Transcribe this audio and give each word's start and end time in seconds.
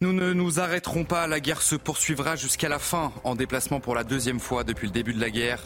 Nous 0.00 0.12
ne 0.12 0.32
nous 0.32 0.60
arrêterons 0.60 1.02
pas, 1.02 1.26
la 1.26 1.40
guerre 1.40 1.60
se 1.60 1.74
poursuivra 1.74 2.36
jusqu'à 2.36 2.68
la 2.68 2.78
fin. 2.78 3.12
En 3.24 3.34
déplacement 3.34 3.80
pour 3.80 3.96
la 3.96 4.04
deuxième 4.04 4.38
fois 4.38 4.62
depuis 4.62 4.86
le 4.86 4.92
début 4.92 5.12
de 5.12 5.20
la 5.20 5.28
guerre, 5.28 5.60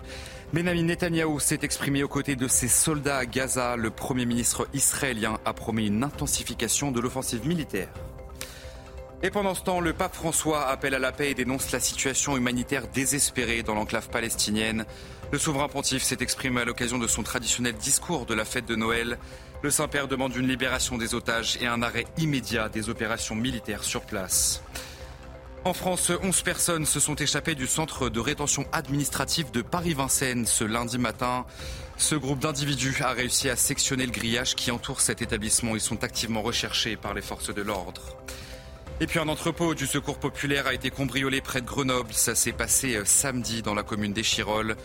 Benjamin 0.54 0.84
Netanyahou 0.84 1.38
s'est 1.38 1.58
exprimé 1.60 2.02
aux 2.02 2.08
côtés 2.08 2.34
de 2.34 2.48
ses 2.48 2.68
soldats 2.68 3.18
à 3.18 3.26
Gaza. 3.26 3.76
Le 3.76 3.90
Premier 3.90 4.24
ministre 4.24 4.68
israélien 4.72 5.38
a 5.44 5.52
promis 5.52 5.88
une 5.88 6.02
intensification 6.02 6.92
de 6.92 7.00
l'offensive 7.00 7.46
militaire. 7.46 7.90
Et 9.22 9.30
pendant 9.30 9.54
ce 9.54 9.64
temps, 9.64 9.80
le 9.80 9.92
pape 9.92 10.14
François 10.14 10.66
appelle 10.66 10.94
à 10.94 10.98
la 10.98 11.12
paix 11.12 11.32
et 11.32 11.34
dénonce 11.34 11.70
la 11.70 11.78
situation 11.78 12.34
humanitaire 12.34 12.88
désespérée 12.88 13.62
dans 13.62 13.74
l'enclave 13.74 14.08
palestinienne. 14.08 14.86
Le 15.30 15.38
souverain 15.38 15.68
pontife 15.68 16.04
s'est 16.04 16.22
exprimé 16.22 16.62
à 16.62 16.64
l'occasion 16.64 16.98
de 16.98 17.06
son 17.06 17.22
traditionnel 17.22 17.74
discours 17.74 18.24
de 18.24 18.32
la 18.32 18.46
fête 18.46 18.64
de 18.64 18.76
Noël. 18.76 19.18
Le 19.62 19.70
Saint-Père 19.70 20.08
demande 20.08 20.34
une 20.34 20.48
libération 20.48 20.98
des 20.98 21.14
otages 21.14 21.56
et 21.60 21.68
un 21.68 21.82
arrêt 21.82 22.06
immédiat 22.18 22.68
des 22.68 22.88
opérations 22.88 23.36
militaires 23.36 23.84
sur 23.84 24.02
place. 24.02 24.60
En 25.64 25.72
France, 25.72 26.10
11 26.20 26.42
personnes 26.42 26.84
se 26.84 26.98
sont 26.98 27.14
échappées 27.14 27.54
du 27.54 27.68
centre 27.68 28.08
de 28.08 28.18
rétention 28.18 28.66
administrative 28.72 29.52
de 29.52 29.62
Paris-Vincennes 29.62 30.46
ce 30.46 30.64
lundi 30.64 30.98
matin. 30.98 31.46
Ce 31.96 32.16
groupe 32.16 32.40
d'individus 32.40 32.96
a 33.02 33.12
réussi 33.12 33.48
à 33.48 33.54
sectionner 33.54 34.04
le 34.04 34.10
grillage 34.10 34.56
qui 34.56 34.72
entoure 34.72 35.00
cet 35.00 35.22
établissement. 35.22 35.76
Ils 35.76 35.80
sont 35.80 36.02
activement 36.02 36.42
recherchés 36.42 36.96
par 36.96 37.14
les 37.14 37.22
forces 37.22 37.54
de 37.54 37.62
l'ordre. 37.62 38.16
Et 39.02 39.06
puis 39.08 39.18
un 39.18 39.26
entrepôt 39.26 39.74
du 39.74 39.88
secours 39.88 40.20
populaire 40.20 40.68
a 40.68 40.74
été 40.74 40.90
cambriolé 40.90 41.40
près 41.40 41.60
de 41.60 41.66
Grenoble. 41.66 42.12
Ça 42.12 42.36
s'est 42.36 42.52
passé 42.52 42.94
euh, 42.94 43.04
samedi 43.04 43.60
dans 43.60 43.74
la 43.74 43.82
commune 43.82 44.12
d'Échirolles. 44.12 44.76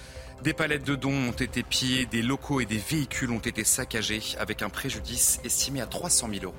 Des 0.41 0.53
palettes 0.53 0.85
de 0.85 0.95
dons 0.95 1.29
ont 1.29 1.31
été 1.33 1.61
pillées, 1.61 2.07
des 2.07 2.23
locaux 2.23 2.59
et 2.59 2.65
des 2.65 2.79
véhicules 2.79 3.29
ont 3.29 3.37
été 3.37 3.63
saccagés 3.63 4.23
avec 4.39 4.63
un 4.63 4.69
préjudice 4.69 5.39
estimé 5.43 5.81
à 5.81 5.85
300 5.85 6.29
000 6.33 6.45
euros. 6.45 6.55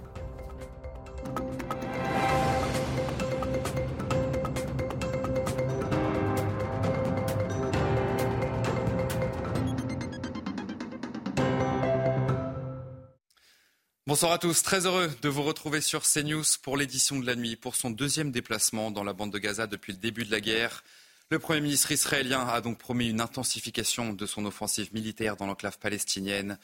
Bonsoir 14.19 14.33
à 14.33 14.39
tous, 14.39 14.65
très 14.65 14.85
heureux 14.85 15.13
de 15.23 15.29
vous 15.29 15.45
retrouver 15.45 15.81
sur 15.81 16.03
CNews 16.03 16.43
pour 16.63 16.77
l'édition 16.77 17.21
de 17.21 17.25
la 17.25 17.37
nuit, 17.37 17.55
pour 17.55 17.77
son 17.77 17.89
deuxième 17.89 18.33
déplacement 18.33 18.91
dans 18.91 19.05
la 19.05 19.13
bande 19.13 19.33
de 19.33 19.39
Gaza 19.39 19.69
depuis 19.69 19.93
le 19.93 19.99
début 20.01 20.25
de 20.25 20.33
la 20.33 20.41
guerre. 20.41 20.83
Le 21.31 21.39
Premier 21.39 21.61
ministre 21.61 21.93
israélien 21.93 22.45
a 22.49 22.61
donc 22.61 22.79
promis 22.79 23.11
une 23.11 23.21
intensification 23.21 24.13
de 24.13 24.27
son 24.27 24.45
offensive 24.45 24.93
militaire 24.93 25.37
dans 25.37 25.47
l'enclave 25.47 25.79
palestinienne. 25.79 26.59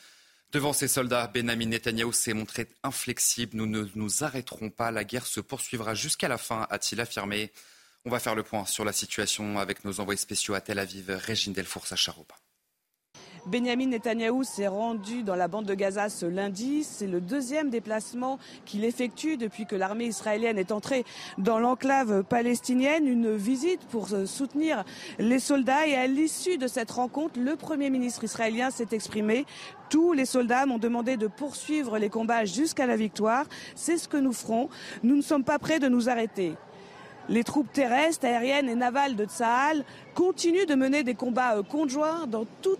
Devant 0.50 0.72
ses 0.72 0.88
soldats, 0.88 1.30
Benjamin 1.32 1.66
Netanyahou 1.66 2.12
s'est 2.12 2.34
montré 2.34 2.68
inflexible. 2.82 3.56
Nous 3.56 3.66
ne 3.66 3.86
nous 3.94 4.24
arrêterons 4.24 4.70
pas, 4.70 4.90
la 4.90 5.04
guerre 5.04 5.24
se 5.24 5.38
poursuivra 5.38 5.94
jusqu'à 5.94 6.26
la 6.26 6.38
fin, 6.38 6.66
a-t-il 6.70 7.00
affirmé. 7.00 7.52
On 8.04 8.10
va 8.10 8.18
faire 8.18 8.34
le 8.34 8.42
point 8.42 8.66
sur 8.66 8.84
la 8.84 8.92
situation 8.92 9.60
avec 9.60 9.84
nos 9.84 10.00
envoyés 10.00 10.18
spéciaux 10.18 10.54
à 10.54 10.60
Tel 10.60 10.80
Aviv, 10.80 11.08
Régine 11.08 11.52
Delfour, 11.52 11.86
Sacha 11.86 12.10
Benjamin 13.46 13.88
Netanyahou 13.88 14.42
s'est 14.42 14.68
rendu 14.68 15.22
dans 15.22 15.34
la 15.34 15.48
bande 15.48 15.66
de 15.66 15.74
Gaza 15.74 16.08
ce 16.08 16.24
lundi. 16.24 16.82
C'est 16.82 17.06
le 17.06 17.20
deuxième 17.20 17.68
déplacement 17.68 18.38
qu'il 18.64 18.84
effectue 18.84 19.36
depuis 19.36 19.66
que 19.66 19.76
l'armée 19.76 20.06
israélienne 20.06 20.56
est 20.56 20.72
entrée 20.72 21.04
dans 21.36 21.58
l'enclave 21.58 22.24
palestinienne. 22.24 23.06
Une 23.06 23.36
visite 23.36 23.82
pour 23.90 24.08
soutenir 24.24 24.84
les 25.18 25.38
soldats. 25.38 25.86
Et 25.86 25.94
à 25.94 26.06
l'issue 26.06 26.56
de 26.56 26.66
cette 26.66 26.90
rencontre, 26.90 27.38
le 27.38 27.54
Premier 27.56 27.90
ministre 27.90 28.24
israélien 28.24 28.70
s'est 28.70 28.88
exprimé. 28.92 29.44
Tous 29.90 30.14
les 30.14 30.24
soldats 30.24 30.64
m'ont 30.64 30.78
demandé 30.78 31.18
de 31.18 31.26
poursuivre 31.26 31.98
les 31.98 32.08
combats 32.08 32.46
jusqu'à 32.46 32.86
la 32.86 32.96
victoire. 32.96 33.44
C'est 33.74 33.98
ce 33.98 34.08
que 34.08 34.16
nous 34.16 34.32
ferons. 34.32 34.70
Nous 35.02 35.16
ne 35.16 35.22
sommes 35.22 35.44
pas 35.44 35.58
prêts 35.58 35.80
de 35.80 35.88
nous 35.88 36.08
arrêter. 36.08 36.54
Les 37.28 37.42
troupes 37.42 37.72
terrestres, 37.72 38.26
aériennes 38.26 38.68
et 38.68 38.74
navales 38.74 39.16
de 39.16 39.24
Tsahal 39.24 39.84
continuent 40.14 40.66
de 40.66 40.74
mener 40.74 41.02
des 41.02 41.14
combats 41.14 41.56
euh, 41.56 41.62
conjoints 41.62 42.26
dans 42.26 42.44
tout 42.60 42.76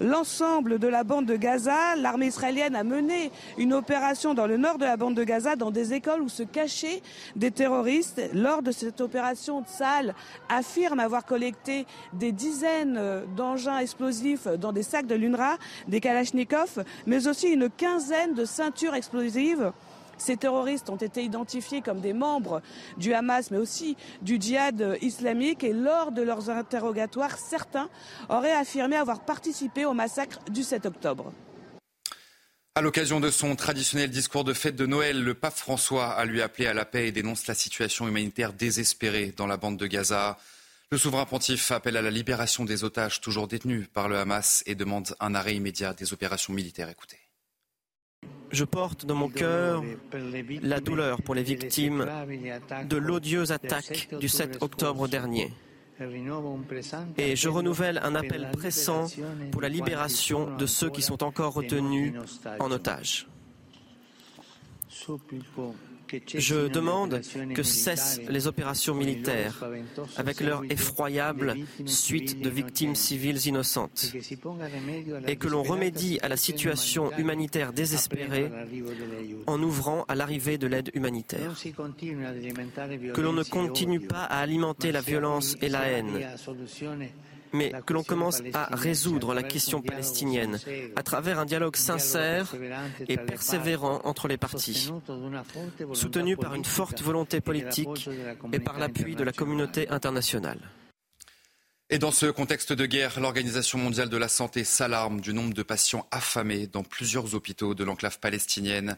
l'ensemble 0.00 0.78
de 0.78 0.86
la 0.86 1.02
bande 1.02 1.24
de 1.24 1.36
Gaza. 1.36 1.96
L'armée 1.96 2.26
israélienne 2.26 2.76
a 2.76 2.84
mené 2.84 3.30
une 3.56 3.72
opération 3.72 4.34
dans 4.34 4.46
le 4.46 4.58
nord 4.58 4.78
de 4.78 4.84
la 4.84 4.96
bande 4.96 5.14
de 5.14 5.24
Gaza, 5.24 5.56
dans 5.56 5.70
des 5.70 5.94
écoles 5.94 6.20
où 6.20 6.28
se 6.28 6.42
cachaient 6.42 7.02
des 7.36 7.50
terroristes. 7.50 8.20
Lors 8.34 8.62
de 8.62 8.70
cette 8.70 9.00
opération, 9.00 9.64
Tsahal 9.64 10.14
affirme 10.48 11.00
avoir 11.00 11.24
collecté 11.24 11.86
des 12.12 12.32
dizaines 12.32 12.96
euh, 12.98 13.24
d'engins 13.34 13.78
explosifs 13.78 14.46
dans 14.46 14.72
des 14.72 14.82
sacs 14.82 15.06
de 15.06 15.14
l'UNRWA, 15.14 15.56
des 15.88 16.00
Kalachnikovs, 16.00 16.84
mais 17.06 17.28
aussi 17.28 17.48
une 17.48 17.70
quinzaine 17.70 18.34
de 18.34 18.44
ceintures 18.44 18.94
explosives 18.94 19.72
ces 20.18 20.36
terroristes 20.36 20.90
ont 20.90 20.96
été 20.96 21.22
identifiés 21.22 21.82
comme 21.82 22.00
des 22.00 22.12
membres 22.12 22.62
du 22.96 23.14
Hamas, 23.14 23.50
mais 23.50 23.58
aussi 23.58 23.96
du 24.22 24.38
djihad 24.40 24.98
islamique. 25.00 25.64
Et 25.64 25.72
lors 25.72 26.12
de 26.12 26.22
leurs 26.22 26.50
interrogatoires, 26.50 27.38
certains 27.38 27.88
auraient 28.28 28.52
affirmé 28.52 28.96
avoir 28.96 29.24
participé 29.24 29.84
au 29.84 29.92
massacre 29.92 30.38
du 30.50 30.62
7 30.62 30.86
octobre. 30.86 31.32
À 32.74 32.82
l'occasion 32.82 33.20
de 33.20 33.30
son 33.30 33.56
traditionnel 33.56 34.10
discours 34.10 34.44
de 34.44 34.52
fête 34.52 34.76
de 34.76 34.84
Noël, 34.84 35.22
le 35.22 35.32
pape 35.32 35.56
François 35.56 36.10
a 36.10 36.26
lui 36.26 36.42
appelé 36.42 36.66
à 36.66 36.74
la 36.74 36.84
paix 36.84 37.08
et 37.08 37.12
dénonce 37.12 37.46
la 37.46 37.54
situation 37.54 38.06
humanitaire 38.06 38.52
désespérée 38.52 39.32
dans 39.34 39.46
la 39.46 39.56
bande 39.56 39.78
de 39.78 39.86
Gaza. 39.86 40.36
Le 40.90 40.98
souverain 40.98 41.24
pontife 41.24 41.72
appelle 41.72 41.96
à 41.96 42.02
la 42.02 42.10
libération 42.10 42.66
des 42.66 42.84
otages 42.84 43.22
toujours 43.22 43.48
détenus 43.48 43.88
par 43.92 44.10
le 44.10 44.18
Hamas 44.18 44.62
et 44.66 44.74
demande 44.74 45.16
un 45.20 45.34
arrêt 45.34 45.56
immédiat 45.56 45.94
des 45.94 46.12
opérations 46.12 46.52
militaires. 46.52 46.90
Écoutez. 46.90 47.25
Je 48.50 48.64
porte 48.64 49.06
dans 49.06 49.14
mon 49.14 49.28
cœur 49.28 49.82
la 50.62 50.80
douleur 50.80 51.22
pour 51.22 51.34
les 51.34 51.42
victimes 51.42 52.06
de 52.88 52.96
l'odieuse 52.96 53.52
attaque 53.52 54.08
du 54.18 54.28
7 54.28 54.58
octobre 54.60 55.08
dernier. 55.08 55.52
Et 57.16 57.36
je 57.36 57.48
renouvelle 57.48 58.00
un 58.02 58.14
appel 58.14 58.50
pressant 58.52 59.06
pour 59.50 59.62
la 59.62 59.68
libération 59.68 60.56
de 60.56 60.66
ceux 60.66 60.90
qui 60.90 61.02
sont 61.02 61.22
encore 61.22 61.54
retenus 61.54 62.14
en 62.60 62.70
otage. 62.70 63.26
Je 66.34 66.68
demande 66.68 67.20
que 67.54 67.62
cessent 67.62 68.20
les 68.28 68.46
opérations 68.46 68.94
militaires 68.94 69.64
avec 70.16 70.40
leur 70.40 70.62
effroyable 70.70 71.54
suite 71.86 72.40
de 72.40 72.50
victimes 72.50 72.94
civiles 72.94 73.46
innocentes. 73.46 74.12
Et 75.26 75.36
que 75.36 75.48
l'on 75.48 75.62
remédie 75.62 76.18
à 76.22 76.28
la 76.28 76.36
situation 76.36 77.10
humanitaire 77.18 77.72
désespérée 77.72 78.50
en 79.46 79.62
ouvrant 79.62 80.04
à 80.08 80.14
l'arrivée 80.14 80.58
de 80.58 80.66
l'aide 80.66 80.90
humanitaire. 80.94 81.54
Que 83.14 83.20
l'on 83.20 83.32
ne 83.32 83.42
continue 83.42 84.00
pas 84.00 84.24
à 84.24 84.38
alimenter 84.40 84.92
la 84.92 85.00
violence 85.00 85.56
et 85.60 85.68
la 85.68 85.86
haine 85.86 86.22
mais 87.56 87.72
que 87.86 87.92
l'on 87.92 88.04
commence 88.04 88.42
à 88.52 88.68
résoudre 88.74 89.34
la 89.34 89.42
question 89.42 89.82
palestinienne 89.82 90.58
à 90.94 91.02
travers 91.02 91.38
un 91.38 91.46
dialogue 91.46 91.76
sincère 91.76 92.54
et 93.08 93.16
persévérant 93.16 94.00
entre 94.04 94.28
les 94.28 94.36
parties, 94.36 94.92
soutenu 95.92 96.36
par 96.36 96.54
une 96.54 96.64
forte 96.64 97.02
volonté 97.02 97.40
politique 97.40 98.08
et 98.52 98.60
par 98.60 98.78
l'appui 98.78 99.16
de 99.16 99.24
la 99.24 99.32
communauté 99.32 99.88
internationale. 99.88 100.58
Et 101.88 101.98
dans 101.98 102.10
ce 102.10 102.26
contexte 102.26 102.72
de 102.72 102.84
guerre, 102.84 103.20
l'Organisation 103.20 103.78
mondiale 103.78 104.08
de 104.08 104.16
la 104.16 104.28
santé 104.28 104.64
s'alarme 104.64 105.20
du 105.20 105.32
nombre 105.32 105.54
de 105.54 105.62
patients 105.62 106.08
affamés 106.10 106.66
dans 106.66 106.82
plusieurs 106.82 107.34
hôpitaux 107.34 107.74
de 107.76 107.84
l'enclave 107.84 108.18
palestinienne. 108.18 108.96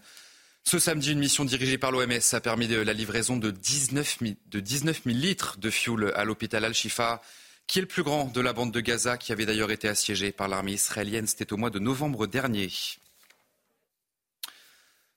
Ce 0.65 0.79
samedi, 0.79 1.13
une 1.13 1.19
mission 1.19 1.45
dirigée 1.45 1.77
par 1.77 1.93
l'OMS 1.93 2.33
a 2.33 2.41
permis 2.41 2.67
la 2.67 2.93
livraison 2.95 3.37
de 3.37 3.51
19 3.51 4.19
000, 4.21 4.35
de 4.47 4.61
19 4.61 5.03
000 5.05 5.17
litres 5.17 5.59
de 5.59 5.69
fioul 5.69 6.13
à 6.17 6.25
l'hôpital 6.25 6.65
Al-Shifa 6.65 7.21
qui 7.69 7.79
est 7.79 7.83
le 7.83 7.87
plus 7.87 8.03
grand 8.03 8.25
de 8.25 8.41
la 8.41 8.55
bande 8.55 8.73
de 8.73 8.81
Gaza, 8.81 9.19
qui 9.19 9.31
avait 9.31 9.47
d'ailleurs 9.47 9.71
été 9.71 9.89
assiégée 9.89 10.33
par 10.33 10.49
l'armée 10.49 10.73
israélienne. 10.73 11.27
C'était 11.27 11.53
au 11.53 11.59
mois 11.59 11.71
de 11.71 11.79
novembre 11.79 12.27
dernier. 12.27 12.71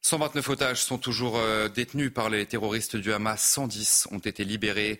129 0.02 0.50
otages 0.50 0.84
sont 0.84 0.98
toujours 0.98 1.38
euh, 1.38 1.70
détenus 1.70 2.12
par 2.14 2.30
les 2.30 2.46
terroristes 2.46 2.98
du 2.98 3.14
Hamas. 3.14 3.42
110 3.42 4.10
ont 4.12 4.20
été 4.20 4.44
libérés. 4.44 5.00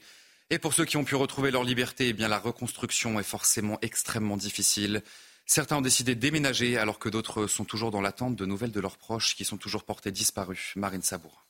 Et 0.50 0.60
pour 0.60 0.74
ceux 0.74 0.86
qui 0.86 0.96
ont 0.96 1.04
pu 1.04 1.16
retrouver 1.16 1.52
leur 1.52 1.66
liberté, 1.66 2.10
eh 2.10 2.14
bien, 2.14 2.30
la 2.30 2.40
reconstruction 2.40 3.20
est 3.20 3.24
forcément 3.24 3.78
extrêmement 3.82 4.38
difficile. 4.38 5.04
Certains 5.46 5.78
ont 5.78 5.82
décidé 5.82 6.16
de 6.16 6.22
déménager 6.22 6.78
alors 6.78 7.00
que 7.00 7.10
d'autres 7.10 7.48
sont 7.48 7.66
toujours 7.66 7.92
dans 7.92 8.02
l'attente 8.02 8.38
de 8.38 8.46
nouvelles 8.46 8.72
de 8.72 8.80
leurs 8.80 8.98
proches 8.98 9.36
qui 9.36 9.44
sont 9.44 9.58
toujours 9.58 9.84
portés 9.84 10.12
disparus. 10.12 10.72
Marine 10.78 11.02
Sabour. 11.02 11.46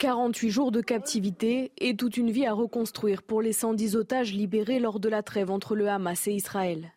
48 0.00 0.48
jours 0.48 0.72
de 0.72 0.80
captivité 0.80 1.72
et 1.76 1.94
toute 1.94 2.16
une 2.16 2.30
vie 2.30 2.46
à 2.46 2.54
reconstruire 2.54 3.22
pour 3.22 3.42
les 3.42 3.52
110 3.52 3.96
otages 3.96 4.32
libérés 4.32 4.78
lors 4.78 4.98
de 4.98 5.10
la 5.10 5.22
trêve 5.22 5.50
entre 5.50 5.76
le 5.76 5.90
Hamas 5.90 6.26
et 6.26 6.32
Israël. 6.32 6.94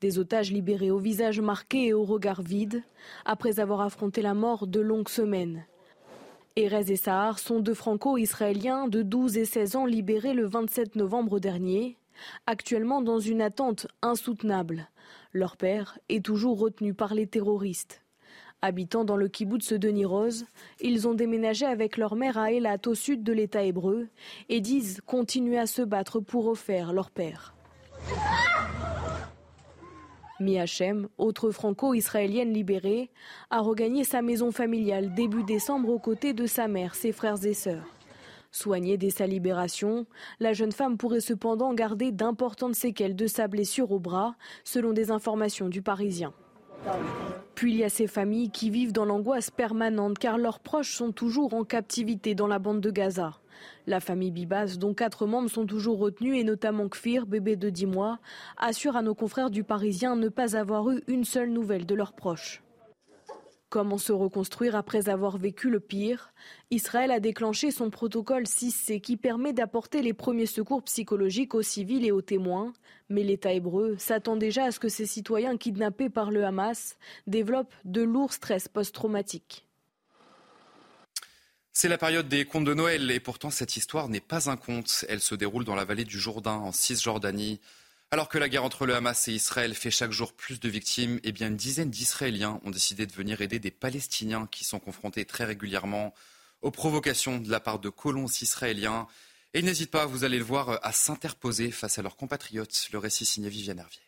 Des 0.00 0.18
otages 0.18 0.50
libérés 0.50 0.90
au 0.90 0.98
visage 0.98 1.40
marqué 1.40 1.86
et 1.86 1.92
au 1.92 2.02
regard 2.02 2.42
vide, 2.42 2.82
après 3.24 3.60
avoir 3.60 3.82
affronté 3.82 4.20
la 4.20 4.34
mort 4.34 4.66
de 4.66 4.80
longues 4.80 5.08
semaines. 5.08 5.64
Erez 6.56 6.90
et 6.90 6.96
Sahar 6.96 7.38
sont 7.38 7.60
deux 7.60 7.72
franco-israéliens 7.72 8.88
de 8.88 9.02
12 9.02 9.36
et 9.36 9.44
16 9.44 9.76
ans 9.76 9.86
libérés 9.86 10.34
le 10.34 10.46
27 10.46 10.96
novembre 10.96 11.38
dernier, 11.38 11.98
actuellement 12.48 13.00
dans 13.00 13.20
une 13.20 13.42
attente 13.42 13.86
insoutenable. 14.02 14.88
Leur 15.32 15.56
père 15.56 16.00
est 16.08 16.24
toujours 16.24 16.58
retenu 16.58 16.94
par 16.94 17.14
les 17.14 17.28
terroristes. 17.28 18.02
Habitant 18.62 19.04
dans 19.04 19.16
le 19.16 19.28
kibbutz 19.28 19.72
de 19.72 20.04
Rose, 20.04 20.44
ils 20.80 21.08
ont 21.08 21.14
déménagé 21.14 21.64
avec 21.64 21.96
leur 21.96 22.14
mère 22.14 22.36
à 22.36 22.52
Elat 22.52 22.78
au 22.86 22.94
sud 22.94 23.22
de 23.22 23.32
l'État 23.32 23.62
hébreu 23.64 24.08
et 24.50 24.60
disent 24.60 25.00
continuer 25.06 25.58
à 25.58 25.66
se 25.66 25.80
battre 25.80 26.20
pour 26.20 26.44
refaire 26.44 26.92
leur 26.92 27.10
père. 27.10 27.54
Miachem, 30.40 31.08
autre 31.18 31.50
franco-israélienne 31.50 32.52
libérée, 32.52 33.10
a 33.50 33.60
regagné 33.60 34.04
sa 34.04 34.22
maison 34.22 34.52
familiale 34.52 35.14
début 35.14 35.44
décembre 35.44 35.90
aux 35.90 35.98
côtés 35.98 36.32
de 36.32 36.46
sa 36.46 36.68
mère, 36.68 36.94
ses 36.94 37.12
frères 37.12 37.44
et 37.44 37.54
sœurs. 37.54 37.86
Soignée 38.52 38.96
dès 38.96 39.10
sa 39.10 39.26
libération, 39.26 40.06
la 40.40 40.52
jeune 40.52 40.72
femme 40.72 40.98
pourrait 40.98 41.20
cependant 41.20 41.72
garder 41.72 42.10
d'importantes 42.10 42.74
séquelles 42.74 43.16
de 43.16 43.26
sa 43.26 43.48
blessure 43.48 43.92
au 43.92 44.00
bras, 44.00 44.34
selon 44.64 44.92
des 44.92 45.10
informations 45.10 45.68
du 45.68 45.82
Parisien. 45.82 46.34
Puis 47.54 47.72
il 47.72 47.78
y 47.78 47.84
a 47.84 47.90
ces 47.90 48.06
familles 48.06 48.50
qui 48.50 48.70
vivent 48.70 48.92
dans 48.92 49.04
l'angoisse 49.04 49.50
permanente 49.50 50.18
car 50.18 50.38
leurs 50.38 50.60
proches 50.60 50.94
sont 50.94 51.12
toujours 51.12 51.54
en 51.54 51.64
captivité 51.64 52.34
dans 52.34 52.46
la 52.46 52.58
bande 52.58 52.80
de 52.80 52.90
Gaza. 52.90 53.34
La 53.86 54.00
famille 54.00 54.30
Bibas, 54.30 54.76
dont 54.78 54.94
quatre 54.94 55.26
membres 55.26 55.50
sont 55.50 55.66
toujours 55.66 55.98
retenus, 55.98 56.38
et 56.38 56.44
notamment 56.44 56.88
Kfir, 56.88 57.26
bébé 57.26 57.56
de 57.56 57.68
10 57.68 57.86
mois, 57.86 58.18
assure 58.56 58.96
à 58.96 59.02
nos 59.02 59.14
confrères 59.14 59.50
du 59.50 59.64
Parisien 59.64 60.16
ne 60.16 60.28
pas 60.28 60.56
avoir 60.56 60.90
eu 60.90 61.02
une 61.06 61.24
seule 61.24 61.50
nouvelle 61.50 61.84
de 61.84 61.94
leurs 61.94 62.14
proches. 62.14 62.62
Comment 63.70 63.98
se 63.98 64.10
reconstruire 64.10 64.74
après 64.74 65.08
avoir 65.08 65.38
vécu 65.38 65.70
le 65.70 65.78
pire? 65.78 66.34
Israël 66.72 67.12
a 67.12 67.20
déclenché 67.20 67.70
son 67.70 67.88
protocole 67.88 68.42
6C 68.42 69.00
qui 69.00 69.16
permet 69.16 69.52
d'apporter 69.52 70.02
les 70.02 70.12
premiers 70.12 70.46
secours 70.46 70.82
psychologiques 70.82 71.54
aux 71.54 71.62
civils 71.62 72.04
et 72.04 72.10
aux 72.10 72.20
témoins. 72.20 72.72
Mais 73.10 73.22
l'État 73.22 73.52
hébreu 73.52 73.94
s'attend 73.96 74.34
déjà 74.34 74.64
à 74.64 74.72
ce 74.72 74.80
que 74.80 74.88
ses 74.88 75.06
citoyens 75.06 75.56
kidnappés 75.56 76.10
par 76.10 76.32
le 76.32 76.44
Hamas 76.44 76.98
développent 77.28 77.72
de 77.84 78.02
lourds 78.02 78.32
stress 78.32 78.66
post-traumatiques. 78.66 79.68
C'est 81.72 81.88
la 81.88 81.96
période 81.96 82.28
des 82.28 82.46
contes 82.46 82.64
de 82.64 82.74
Noël 82.74 83.08
et 83.12 83.20
pourtant 83.20 83.50
cette 83.50 83.76
histoire 83.76 84.08
n'est 84.08 84.18
pas 84.18 84.50
un 84.50 84.56
conte. 84.56 85.04
Elle 85.08 85.20
se 85.20 85.36
déroule 85.36 85.64
dans 85.64 85.76
la 85.76 85.84
vallée 85.84 86.04
du 86.04 86.18
Jourdain 86.18 86.56
en 86.56 86.72
Cisjordanie. 86.72 87.60
Alors 88.12 88.28
que 88.28 88.38
la 88.38 88.48
guerre 88.48 88.64
entre 88.64 88.86
le 88.86 88.96
Hamas 88.96 89.28
et 89.28 89.32
Israël 89.32 89.72
fait 89.72 89.92
chaque 89.92 90.10
jour 90.10 90.32
plus 90.32 90.58
de 90.58 90.68
victimes, 90.68 91.20
eh 91.22 91.30
bien 91.30 91.46
une 91.46 91.56
dizaine 91.56 91.90
d'Israéliens 91.90 92.60
ont 92.64 92.70
décidé 92.70 93.06
de 93.06 93.12
venir 93.12 93.40
aider 93.40 93.60
des 93.60 93.70
Palestiniens 93.70 94.48
qui 94.50 94.64
sont 94.64 94.80
confrontés 94.80 95.24
très 95.24 95.44
régulièrement 95.44 96.12
aux 96.60 96.72
provocations 96.72 97.38
de 97.38 97.48
la 97.48 97.60
part 97.60 97.78
de 97.78 97.88
colons 97.88 98.26
israéliens. 98.26 99.06
Et 99.54 99.60
ils 99.60 99.64
n'hésitent 99.64 99.92
pas, 99.92 100.06
vous 100.06 100.24
allez 100.24 100.38
le 100.38 100.44
voir, 100.44 100.80
à 100.82 100.90
s'interposer 100.90 101.70
face 101.70 102.00
à 102.00 102.02
leurs 102.02 102.16
compatriotes. 102.16 102.88
Le 102.92 102.98
récit 102.98 103.24
signé 103.24 103.48
Viviane 103.48 103.78
Hervier. 103.78 104.02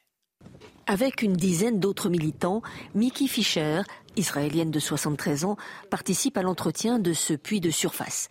Avec 0.89 1.23
une 1.23 1.35
dizaine 1.35 1.79
d'autres 1.79 2.09
militants, 2.09 2.61
Mickey 2.97 3.29
Fischer, 3.29 3.83
israélienne 4.17 4.73
de 4.73 4.81
73 4.81 5.45
ans, 5.45 5.57
participe 5.91 6.37
à 6.37 6.43
l'entretien 6.43 6.99
de 6.99 7.13
ce 7.13 7.35
puits 7.35 7.61
de 7.61 7.71
surface. 7.71 8.29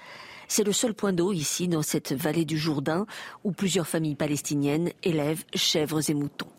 C'est 0.54 0.66
le 0.66 0.74
seul 0.74 0.94
point 0.94 1.14
d'eau 1.14 1.32
ici, 1.32 1.70
dans 1.70 1.82
cette 1.82 2.12
vallée 2.12 2.44
du 2.44 2.58
Jourdain, 2.58 3.06
où 3.46 3.54
plusieurs 3.54 3.88
familles 3.88 4.16
palestiniennes 4.16 4.92
élèvent 5.02 5.46
chèvres 5.56 6.10
et 6.10 6.14
moutons. 6.14 6.50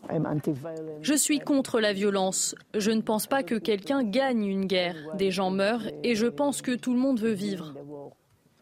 Je 1.03 1.13
suis 1.13 1.37
contre 1.37 1.79
la 1.79 1.93
violence. 1.93 2.55
Je 2.73 2.89
ne 2.89 3.01
pense 3.01 3.27
pas 3.27 3.43
que 3.43 3.53
quelqu'un 3.53 4.03
gagne 4.03 4.47
une 4.47 4.65
guerre. 4.65 4.95
Des 5.15 5.29
gens 5.29 5.51
meurent 5.51 5.85
et 6.01 6.15
je 6.15 6.25
pense 6.25 6.63
que 6.63 6.71
tout 6.71 6.91
le 6.91 6.99
monde 6.99 7.19
veut 7.19 7.33
vivre. 7.33 7.75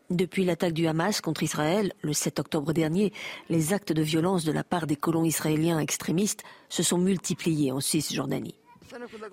Depuis 0.09 0.43
l'attaque 0.43 0.73
du 0.73 0.85
Hamas 0.85 1.21
contre 1.21 1.43
Israël 1.43 1.93
le 2.01 2.11
7 2.11 2.41
octobre 2.41 2.73
dernier, 2.73 3.13
les 3.47 3.71
actes 3.71 3.93
de 3.93 4.01
violence 4.01 4.43
de 4.43 4.51
la 4.51 4.65
part 4.65 4.85
des 4.85 4.97
colons 4.97 5.23
israéliens 5.23 5.79
extrémistes 5.79 6.43
se 6.67 6.83
sont 6.83 6.97
multipliés 6.97 7.71
en 7.71 7.79
Cisjordanie. 7.79 8.55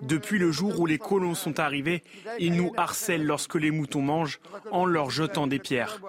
Depuis 0.02 0.38
le 0.38 0.50
jour 0.52 0.78
où 0.80 0.86
les 0.86 0.98
colons 0.98 1.34
sont 1.34 1.58
arrivés, 1.60 2.02
ils 2.38 2.54
nous 2.54 2.72
harcèlent 2.76 3.24
lorsque 3.24 3.54
les 3.54 3.70
moutons 3.70 4.02
mangent 4.02 4.40
en 4.70 4.84
leur 4.84 5.10
jetant 5.10 5.46
des 5.46 5.58
pierres. 5.58 6.00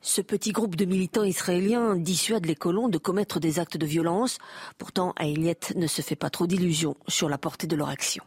Ce 0.00 0.20
petit 0.20 0.52
groupe 0.52 0.76
de 0.76 0.84
militants 0.84 1.24
israéliens 1.24 1.96
dissuade 1.96 2.46
les 2.46 2.54
colons 2.54 2.88
de 2.88 2.98
commettre 2.98 3.40
des 3.40 3.58
actes 3.58 3.76
de 3.76 3.86
violence. 3.86 4.38
Pourtant, 4.78 5.12
Aïliet 5.16 5.58
ne 5.74 5.86
se 5.86 6.02
fait 6.02 6.16
pas 6.16 6.30
trop 6.30 6.46
d'illusions 6.46 6.96
sur 7.08 7.28
la 7.28 7.38
portée 7.38 7.66
de 7.66 7.76
leur 7.76 7.88
action. 7.88 8.24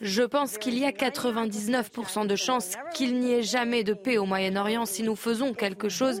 Je 0.00 0.22
pense 0.22 0.58
qu'il 0.58 0.78
y 0.78 0.84
a 0.84 0.90
99% 0.90 2.26
de 2.26 2.36
chances 2.36 2.74
qu'il 2.94 3.18
n'y 3.18 3.32
ait 3.32 3.42
jamais 3.42 3.84
de 3.84 3.94
paix 3.94 4.18
au 4.18 4.26
Moyen-Orient 4.26 4.86
si 4.86 5.02
nous 5.02 5.16
faisons 5.16 5.54
quelque 5.54 5.88
chose 5.88 6.20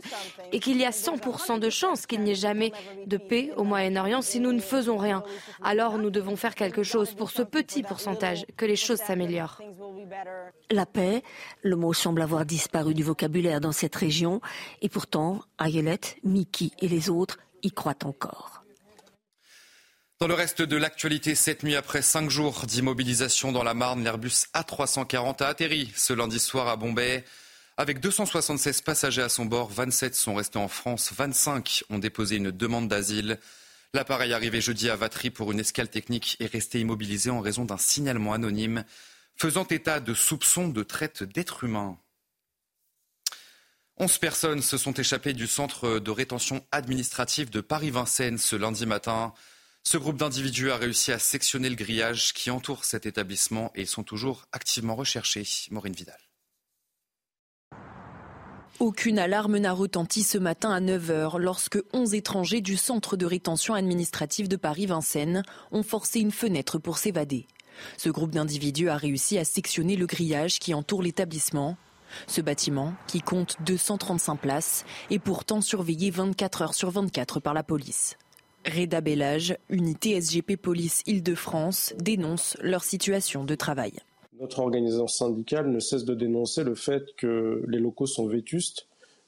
et 0.52 0.60
qu'il 0.60 0.78
y 0.78 0.84
a 0.84 0.90
100% 0.90 1.58
de 1.58 1.70
chances 1.70 2.06
qu'il 2.06 2.20
n'y 2.20 2.32
ait 2.32 2.34
jamais 2.34 2.72
de 3.06 3.16
paix 3.16 3.52
au 3.56 3.64
Moyen-Orient 3.64 4.22
si 4.22 4.40
nous 4.40 4.52
ne 4.52 4.60
faisons 4.60 4.96
rien. 4.96 5.22
Alors 5.62 5.98
nous 5.98 6.10
devons 6.10 6.36
faire 6.36 6.54
quelque 6.54 6.82
chose 6.82 7.14
pour 7.14 7.30
ce 7.30 7.42
petit 7.42 7.82
pourcentage, 7.82 8.46
que 8.56 8.66
les 8.66 8.76
choses 8.76 8.98
s'améliorent. 8.98 9.60
La 10.70 10.86
paix, 10.86 11.22
le 11.62 11.76
mot 11.76 11.92
semble 11.92 12.22
avoir 12.22 12.44
disparu 12.44 12.94
du 12.94 13.02
vocabulaire 13.02 13.60
dans 13.60 13.72
cette 13.72 13.96
région 13.96 14.40
et 14.82 14.88
pourtant 14.88 15.40
Ayelet, 15.58 16.00
Miki 16.24 16.72
et 16.80 16.88
les 16.88 17.10
autres 17.10 17.38
y 17.62 17.70
croient 17.70 18.04
encore. 18.04 18.64
Dans 20.20 20.28
le 20.28 20.34
reste 20.34 20.60
de 20.60 20.76
l'actualité, 20.76 21.34
cette 21.34 21.62
nuit, 21.62 21.76
après 21.76 22.02
cinq 22.02 22.28
jours 22.28 22.66
d'immobilisation 22.66 23.52
dans 23.52 23.62
la 23.62 23.72
Marne, 23.72 24.04
l'Airbus 24.04 24.48
A340 24.52 25.42
a 25.42 25.46
atterri 25.46 25.90
ce 25.96 26.12
lundi 26.12 26.38
soir 26.38 26.68
à 26.68 26.76
Bombay. 26.76 27.24
Avec 27.78 28.00
276 28.00 28.82
passagers 28.82 29.22
à 29.22 29.30
son 29.30 29.46
bord, 29.46 29.70
27 29.70 30.14
sont 30.14 30.34
restés 30.34 30.58
en 30.58 30.68
France, 30.68 31.14
25 31.16 31.84
ont 31.88 31.98
déposé 31.98 32.36
une 32.36 32.50
demande 32.50 32.86
d'asile. 32.86 33.38
L'appareil 33.94 34.34
arrivé 34.34 34.60
jeudi 34.60 34.90
à 34.90 34.96
Vatry 34.96 35.30
pour 35.30 35.52
une 35.52 35.60
escale 35.60 35.88
technique 35.88 36.36
est 36.38 36.52
resté 36.52 36.80
immobilisé 36.80 37.30
en 37.30 37.40
raison 37.40 37.64
d'un 37.64 37.78
signalement 37.78 38.34
anonyme 38.34 38.84
faisant 39.36 39.64
état 39.64 40.00
de 40.00 40.12
soupçons 40.12 40.68
de 40.68 40.82
traite 40.82 41.22
d'êtres 41.22 41.64
humains. 41.64 41.96
11 43.96 44.18
personnes 44.18 44.60
se 44.60 44.76
sont 44.76 44.92
échappées 44.92 45.32
du 45.32 45.46
centre 45.46 45.98
de 45.98 46.10
rétention 46.10 46.62
administrative 46.72 47.48
de 47.48 47.62
Paris-Vincennes 47.62 48.36
ce 48.36 48.56
lundi 48.56 48.84
matin. 48.84 49.32
Ce 49.82 49.96
groupe 49.96 50.16
d'individus 50.16 50.70
a 50.70 50.76
réussi 50.76 51.10
à 51.10 51.18
sectionner 51.18 51.68
le 51.68 51.74
grillage 51.74 52.32
qui 52.32 52.50
entoure 52.50 52.84
cet 52.84 53.06
établissement 53.06 53.72
et 53.74 53.86
sont 53.86 54.02
toujours 54.02 54.44
activement 54.52 54.94
recherchés. 54.94 55.46
Maureen 55.70 55.94
Vidal. 55.94 56.18
Aucune 58.78 59.18
alarme 59.18 59.58
n'a 59.58 59.72
retenti 59.72 60.22
ce 60.22 60.38
matin 60.38 60.70
à 60.70 60.80
9h 60.80 61.38
lorsque 61.38 61.78
11 61.92 62.14
étrangers 62.14 62.60
du 62.60 62.76
centre 62.76 63.16
de 63.16 63.26
rétention 63.26 63.74
administrative 63.74 64.48
de 64.48 64.56
Paris-Vincennes 64.56 65.42
ont 65.70 65.82
forcé 65.82 66.20
une 66.20 66.30
fenêtre 66.30 66.78
pour 66.78 66.96
s'évader. 66.96 67.46
Ce 67.98 68.08
groupe 68.08 68.30
d'individus 68.30 68.88
a 68.88 68.96
réussi 68.96 69.38
à 69.38 69.44
sectionner 69.44 69.96
le 69.96 70.06
grillage 70.06 70.58
qui 70.58 70.72
entoure 70.72 71.02
l'établissement. 71.02 71.76
Ce 72.26 72.40
bâtiment, 72.40 72.94
qui 73.06 73.20
compte 73.20 73.56
235 73.66 74.36
places, 74.36 74.84
est 75.10 75.18
pourtant 75.18 75.60
surveillé 75.60 76.10
24 76.10 76.62
heures 76.62 76.74
sur 76.74 76.90
24 76.90 77.40
par 77.40 77.54
la 77.54 77.62
police. 77.62 78.16
Reda 78.66 79.00
Bellage, 79.00 79.56
unité 79.68 80.20
SGP 80.20 80.56
Police 80.56 81.02
Île-de-France, 81.06 81.94
dénonce 81.98 82.56
leur 82.60 82.84
situation 82.84 83.44
de 83.44 83.54
travail. 83.54 83.92
Notre 84.38 84.60
organisation 84.60 85.06
syndicale 85.06 85.70
ne 85.70 85.80
cesse 85.80 86.04
de 86.04 86.14
dénoncer 86.14 86.64
le 86.64 86.74
fait 86.74 87.14
que 87.16 87.62
les 87.68 87.78
locaux 87.78 88.06
sont 88.06 88.26
vétustes, 88.26 88.86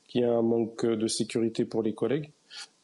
qu'il 0.09 0.23
y 0.23 0.25
a 0.25 0.33
un 0.33 0.43
manque 0.43 0.87
de 0.87 1.07
sécurité 1.07 1.65
pour 1.65 1.83
les 1.83 1.95
collègues 1.95 2.31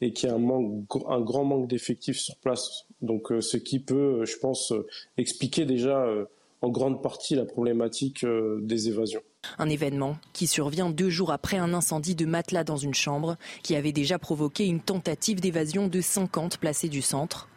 et 0.01 0.13
qu'il 0.13 0.29
y 0.29 0.31
a 0.31 0.35
un, 0.35 0.39
manque, 0.39 0.85
un 1.07 1.21
grand 1.21 1.43
manque 1.43 1.67
d'effectifs 1.67 2.19
sur 2.19 2.35
place. 2.37 2.85
Donc 3.01 3.31
euh, 3.31 3.41
ce 3.41 3.57
qui 3.57 3.79
peut, 3.79 4.25
je 4.25 4.37
pense, 4.37 4.73
expliquer 5.17 5.65
déjà 5.65 6.03
euh, 6.03 6.25
en 6.61 6.69
grande 6.69 7.01
partie 7.01 7.35
la 7.35 7.45
problématique 7.45 8.23
euh, 8.23 8.59
des 8.61 8.89
évasions. 8.89 9.21
Un 9.57 9.69
événement 9.69 10.17
qui 10.33 10.47
survient 10.47 10.89
deux 10.89 11.09
jours 11.09 11.31
après 11.31 11.57
un 11.57 11.73
incendie 11.73 12.15
de 12.15 12.25
matelas 12.25 12.63
dans 12.63 12.77
une 12.77 12.93
chambre 12.93 13.37
qui 13.63 13.75
avait 13.75 13.91
déjà 13.91 14.19
provoqué 14.19 14.65
une 14.65 14.81
tentative 14.81 15.39
d'évasion 15.39 15.87
de 15.87 16.01
50 16.01 16.57
placés 16.57 16.89
du 16.89 17.01
centre. 17.01 17.47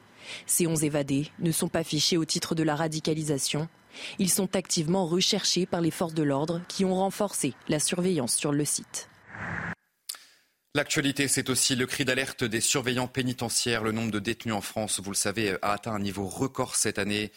Ces 0.47 0.67
11 0.67 0.85
évadés 0.85 1.29
ne 1.41 1.51
sont 1.51 1.69
pas 1.69 1.85
fichés 1.85 2.17
au 2.17 2.25
titre 2.25 2.55
de 2.55 2.63
la 2.63 2.77
radicalisation. 2.77 3.69
Ils 4.19 4.31
sont 4.31 4.57
activement 4.57 5.07
recherchés 5.07 5.67
par 5.67 5.81
les 5.81 5.91
forces 5.91 6.15
de 6.15 6.23
l'ordre 6.23 6.61
qui 6.69 6.85
ont 6.85 6.95
renforcé 6.95 7.55
la 7.69 7.79
surveillance 7.79 8.35
sur 8.35 8.53
le 8.53 8.65
site. 8.65 9.09
L'actualité, 10.75 11.29
c'est 11.29 11.51
aussi 11.51 11.77
le 11.77 11.85
cri 11.85 12.07
d'alerte 12.07 12.45
des 12.45 12.63
surveillants 12.63 13.09
pénitentiaires. 13.09 13.83
Le 13.83 13.93
nombre 13.93 14.11
de 14.11 14.19
détenus 14.19 14.55
en 14.55 14.63
France, 14.63 15.01
vous 15.01 15.11
le 15.11 15.17
savez, 15.17 15.57
a 15.61 15.73
atteint 15.73 15.93
un 15.93 15.99
niveau 15.99 16.27
record 16.27 16.77
cette 16.77 16.99
année. 16.99 17.31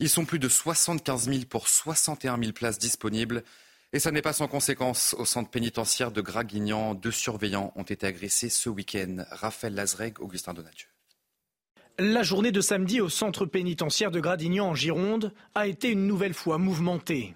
Ils 0.00 0.08
sont 0.08 0.24
plus 0.24 0.40
de 0.40 0.48
75 0.48 1.26
000 1.26 1.40
pour 1.48 1.68
61 1.68 2.36
000 2.38 2.52
places 2.52 2.78
disponibles. 2.78 3.44
Et 3.92 3.98
ça 3.98 4.12
n'est 4.12 4.22
pas 4.22 4.32
sans 4.32 4.46
conséquence. 4.46 5.16
Au 5.18 5.24
centre 5.24 5.50
pénitentiaire 5.50 6.12
de 6.12 6.20
Graguignan, 6.20 6.94
deux 6.94 7.10
surveillants 7.10 7.72
ont 7.74 7.82
été 7.82 8.06
agressés 8.06 8.48
ce 8.48 8.68
week-end. 8.68 9.24
Raphaël 9.30 9.74
Lazreg, 9.74 10.20
Augustin 10.20 10.54
Donadieu. 10.54 10.86
La 11.98 12.22
journée 12.22 12.52
de 12.52 12.60
samedi 12.60 13.00
au 13.00 13.08
centre 13.08 13.44
pénitentiaire 13.44 14.10
de 14.10 14.20
Gradignan 14.20 14.68
en 14.68 14.74
Gironde 14.74 15.34
a 15.54 15.66
été 15.66 15.90
une 15.90 16.06
nouvelle 16.06 16.34
fois 16.34 16.56
mouvementée. 16.56 17.34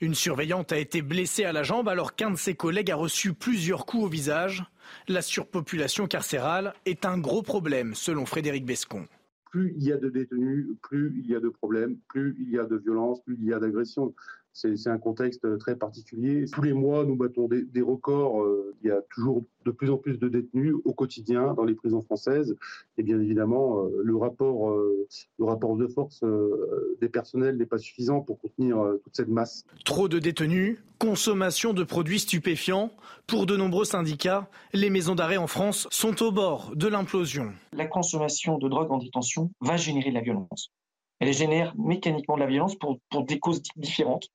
Une 0.00 0.14
surveillante 0.14 0.72
a 0.72 0.78
été 0.78 1.02
blessée 1.02 1.44
à 1.44 1.52
la 1.52 1.62
jambe 1.62 1.88
alors 1.88 2.14
qu'un 2.14 2.30
de 2.30 2.36
ses 2.36 2.54
collègues 2.54 2.90
a 2.90 2.96
reçu 2.96 3.34
plusieurs 3.34 3.84
coups 3.84 4.04
au 4.04 4.08
visage. 4.08 4.64
La 5.08 5.20
surpopulation 5.20 6.06
carcérale 6.06 6.72
est 6.86 7.04
un 7.04 7.18
gros 7.18 7.42
problème, 7.42 7.94
selon 7.94 8.24
Frédéric 8.24 8.64
Bescon. 8.64 9.06
Plus 9.50 9.74
il 9.76 9.84
y 9.84 9.92
a 9.92 9.96
de 9.98 10.08
détenus, 10.08 10.66
plus 10.82 11.14
il 11.18 11.30
y 11.30 11.34
a 11.34 11.40
de 11.40 11.50
problèmes, 11.50 11.98
plus 12.08 12.36
il 12.40 12.50
y 12.50 12.58
a 12.58 12.64
de 12.64 12.76
violence, 12.76 13.20
plus 13.22 13.36
il 13.38 13.44
y 13.44 13.52
a 13.52 13.58
d'agressions. 13.58 14.14
C'est 14.56 14.88
un 14.88 14.96
contexte 14.96 15.58
très 15.58 15.76
particulier. 15.76 16.46
Tous 16.50 16.62
les 16.62 16.72
mois, 16.72 17.04
nous 17.04 17.14
battons 17.14 17.46
des, 17.46 17.82
records. 17.82 18.42
Euh, 18.42 18.74
il 18.82 18.88
y 18.88 18.90
a 18.90 19.02
toujours 19.10 19.44
de 19.66 19.70
plus 19.70 19.90
en 19.90 19.98
plus 19.98 20.18
de 20.18 20.28
détenus 20.28 20.74
au 20.86 20.94
quotidien 20.94 21.52
dans 21.52 21.64
les 21.64 21.74
prisons 21.74 22.02
françaises. 22.02 22.56
Et 22.96 23.02
bien 23.02 23.20
évidemment, 23.20 23.84
euh, 23.84 24.00
le, 24.02 24.16
rapport, 24.16 24.70
euh, 24.70 25.06
le 25.38 25.44
rapport 25.44 25.76
de 25.76 25.86
force 25.86 26.24
des 27.02 27.10
personnels 27.10 27.58
n'est 27.58 27.66
pas 27.66 27.76
suffisant 27.76 28.22
pour 28.22 28.40
contenir 28.40 28.78
toute 29.04 29.14
cette 29.14 29.28
masse. 29.28 29.66
Trop 29.84 30.08
de 30.08 30.18
détenus, 30.18 30.78
consommation 30.98 31.74
de 31.74 31.84
produits 31.84 32.20
stupéfiants. 32.20 32.90
Pour 33.26 33.44
de 33.44 33.58
nombreux 33.58 33.84
syndicats, 33.84 34.48
les 34.72 34.88
maisons 34.88 35.14
d'arrêt 35.14 35.36
en 35.36 35.48
France 35.48 35.86
sont 35.90 36.22
au 36.22 36.32
bord 36.32 36.72
de 36.74 36.88
l'implosion. 36.88 37.52
La 37.74 37.86
consommation 37.86 38.56
de 38.56 38.70
drogue 38.70 38.90
en 38.90 38.96
détention 38.96 39.50
va 39.60 39.76
générer 39.76 40.08
de 40.08 40.14
la 40.14 40.22
violence 40.22 40.72
elle 41.20 41.32
génère 41.32 41.74
mécaniquement 41.76 42.36
de 42.36 42.40
la 42.40 42.46
violence 42.46 42.76
pour, 42.76 42.98
des 43.24 43.38
causes 43.38 43.62
différentes. 43.76 44.28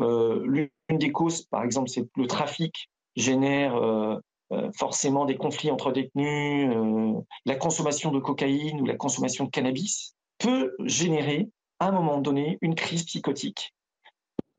Euh, 0.00 0.44
L'une 0.46 0.68
des 0.90 1.12
causes, 1.12 1.42
par 1.42 1.62
exemple, 1.64 1.88
c'est 1.88 2.06
le 2.16 2.26
trafic 2.26 2.90
génère 3.16 3.76
euh, 3.76 4.16
euh, 4.52 4.70
forcément 4.76 5.24
des 5.24 5.36
conflits 5.36 5.70
entre 5.70 5.92
détenus. 5.92 6.70
La 7.46 7.56
consommation 7.56 8.10
de 8.10 8.18
cocaïne 8.18 8.80
ou 8.80 8.86
la 8.86 8.96
consommation 8.96 9.44
de 9.44 9.50
cannabis 9.50 10.14
peut 10.38 10.74
générer, 10.84 11.48
à 11.78 11.88
un 11.88 11.92
moment 11.92 12.18
donné, 12.18 12.58
une 12.60 12.74
crise 12.74 13.04
psychotique 13.04 13.74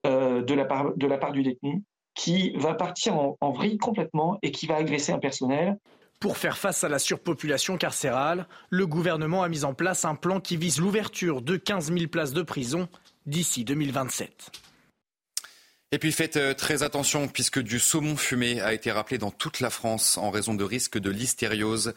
de, 0.03 0.53
la 0.53 0.65
part, 0.65 1.31
du 1.31 1.43
détenu 1.43 1.83
qui 2.15 2.51
va 2.57 2.73
partir 2.73 3.15
en 3.39 3.51
vrille 3.51 3.77
complètement 3.77 4.37
et 4.41 4.51
qui 4.51 4.65
va 4.65 4.75
agresser 4.75 5.11
un 5.11 5.19
personnel 5.19 5.77
pour 6.21 6.37
faire 6.37 6.59
face 6.59 6.83
à 6.83 6.89
la 6.89 6.99
surpopulation 6.99 7.77
carcérale, 7.77 8.47
le 8.69 8.85
gouvernement 8.85 9.41
a 9.41 9.49
mis 9.49 9.65
en 9.65 9.73
place 9.73 10.05
un 10.05 10.13
plan 10.13 10.39
qui 10.39 10.55
vise 10.55 10.79
l'ouverture 10.79 11.41
de 11.41 11.57
15 11.57 11.91
000 11.91 12.07
places 12.07 12.31
de 12.31 12.43
prison 12.43 12.87
d'ici 13.25 13.65
2027. 13.65 14.51
Et 15.91 15.97
puis 15.97 16.11
faites 16.11 16.37
euh, 16.37 16.53
très 16.53 16.83
attention 16.83 17.27
puisque 17.27 17.59
du 17.59 17.79
saumon 17.79 18.15
fumé 18.15 18.61
a 18.61 18.71
été 18.71 18.91
rappelé 18.91 19.17
dans 19.17 19.31
toute 19.31 19.61
la 19.61 19.71
France 19.71 20.17
en 20.17 20.29
raison 20.29 20.53
de 20.53 20.63
risques 20.63 20.99
de 20.99 21.09
listériose. 21.09 21.95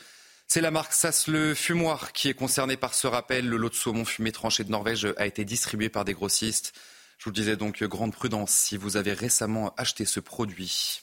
C'est 0.49 0.63
la 0.63 0.71
marque 0.71 0.95
Sass 0.95 1.29
le 1.29 1.55
Fumoir 1.55 2.13
qui 2.13 2.31
est 2.31 2.35
concernée 2.35 2.79
par 2.79 2.95
ce 2.95 3.07
rappel. 3.07 3.47
Le 3.47 3.59
lot 3.59 3.69
de 3.69 3.75
saumon 3.75 4.07
fumé 4.07 4.33
tranché 4.33 4.65
de 4.65 4.71
Norvège 4.71 5.07
a 5.19 5.27
été 5.27 5.45
distribué 5.45 5.91
par 5.91 6.07
des 6.07 6.15
grossistes. 6.15 6.73
Je 7.19 7.27
vous 7.27 7.31
disais 7.31 7.57
donc, 7.57 7.85
grande 7.85 8.15
prudence 8.15 8.53
si 8.53 8.79
vous 8.79 8.97
avez 8.97 9.13
récemment 9.13 9.75
acheté 9.77 10.07
ce 10.07 10.19
produit. 10.19 11.03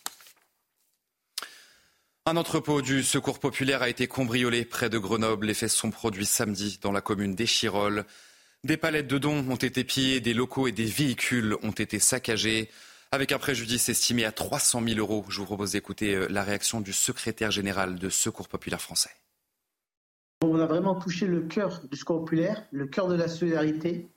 Un 2.28 2.38
entrepôt 2.38 2.84
du 2.84 3.02
Secours 3.02 3.40
populaire 3.40 3.82
a 3.82 3.90
été 3.90 4.08
cambriolé 4.08 4.64
près 4.64 4.92
de 4.92 5.00
Grenoble. 5.00 5.48
Les 5.48 5.56
faits 5.56 5.72
sont 5.72 5.90
produits 5.90 6.28
samedi 6.28 6.78
dans 6.80 6.92
la 6.92 7.02
commune 7.02 7.34
d'Échirol. 7.34 8.06
Des 8.64 8.78
palettes 8.78 9.08
de 9.08 9.18
dons 9.18 9.44
ont 9.50 9.56
été 9.56 9.84
pillées, 9.84 10.20
des 10.20 10.36
locaux 10.36 10.68
et 10.68 10.72
des 10.72 10.86
véhicules 10.86 11.56
ont 11.64 11.72
été 11.72 11.98
saccagés, 11.98 12.70
avec 13.12 13.32
un 13.32 13.40
préjudice 13.40 13.90
estimé 13.90 14.24
à 14.24 14.32
300 14.32 14.84
000 14.88 15.00
euros. 15.00 15.26
Je 15.30 15.40
vous 15.40 15.48
propose 15.48 15.72
d'écouter 15.72 16.14
euh, 16.14 16.28
la 16.30 16.44
réaction 16.44 16.80
du 16.80 16.94
secrétaire 16.94 17.50
général 17.50 17.96
de 17.96 18.10
Secours 18.10 18.50
populaire 18.50 18.82
français. 18.82 19.10
On 20.44 20.60
a 20.60 20.68
vraiment 20.68 20.94
touché 20.94 21.26
le 21.26 21.42
cœur 21.42 21.82
du 21.90 21.98
Secours 21.98 22.20
populaire, 22.20 22.68
le 22.72 22.86
cœur 22.86 23.08
de 23.08 23.16
la 23.16 23.30
solidarité, 23.30 24.12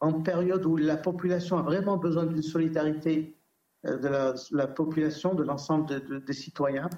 en 0.00 0.20
période 0.20 0.66
où 0.66 0.76
la 0.76 0.98
population 0.98 1.56
a 1.56 1.62
vraiment 1.62 1.96
besoin 1.96 2.26
d'une 2.26 2.42
solidarité 2.42 3.34
euh, 3.86 3.96
de 3.96 4.08
la, 4.54 4.66
population, 4.66 5.34
de 5.34 5.42
l'ensemble 5.42 6.22
des 6.22 6.32
citoyens. 6.34 6.90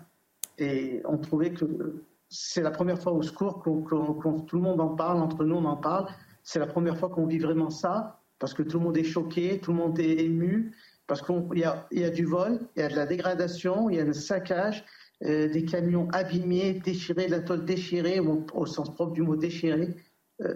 Et 0.58 1.02
on 1.04 1.18
trouvait 1.18 1.52
que 1.52 2.04
c'est 2.28 2.62
la 2.62 2.70
première 2.70 3.00
fois 3.00 3.12
au 3.12 3.22
secours 3.22 3.62
que 3.62 4.46
tout 4.46 4.56
le 4.56 4.62
monde 4.62 4.80
en 4.80 4.94
parle, 4.94 5.18
entre 5.18 5.44
nous 5.44 5.56
on 5.56 5.64
en 5.64 5.76
parle. 5.76 6.06
C'est 6.42 6.58
la 6.58 6.66
première 6.66 6.98
fois 6.98 7.08
qu'on 7.08 7.26
vit 7.26 7.38
vraiment 7.38 7.70
ça, 7.70 8.20
parce 8.38 8.54
que 8.54 8.62
tout 8.62 8.78
le 8.78 8.84
monde 8.84 8.96
est 8.96 9.04
choqué, 9.04 9.60
tout 9.60 9.72
le 9.72 9.78
monde 9.78 9.98
est 9.98 10.24
ému, 10.24 10.74
parce 11.06 11.22
qu'il 11.22 11.58
y 11.58 11.64
a, 11.64 11.86
y 11.90 12.04
a 12.04 12.10
du 12.10 12.24
vol, 12.24 12.60
il 12.76 12.80
y 12.80 12.82
a 12.82 12.88
de 12.88 12.96
la 12.96 13.06
dégradation, 13.06 13.88
il 13.88 13.96
y 13.96 14.00
a 14.00 14.04
un 14.04 14.12
saccage, 14.12 14.84
euh, 15.24 15.48
des 15.48 15.64
camions 15.64 16.08
abîmés, 16.12 16.74
déchirés, 16.74 17.26
de 17.26 17.32
la 17.32 17.40
tôle 17.40 17.64
déchirée, 17.64 18.20
au, 18.20 18.66
sens 18.66 18.94
propre 18.94 19.12
du 19.12 19.22
mot 19.22 19.36
déchiré. 19.36 19.96
Euh, 20.42 20.54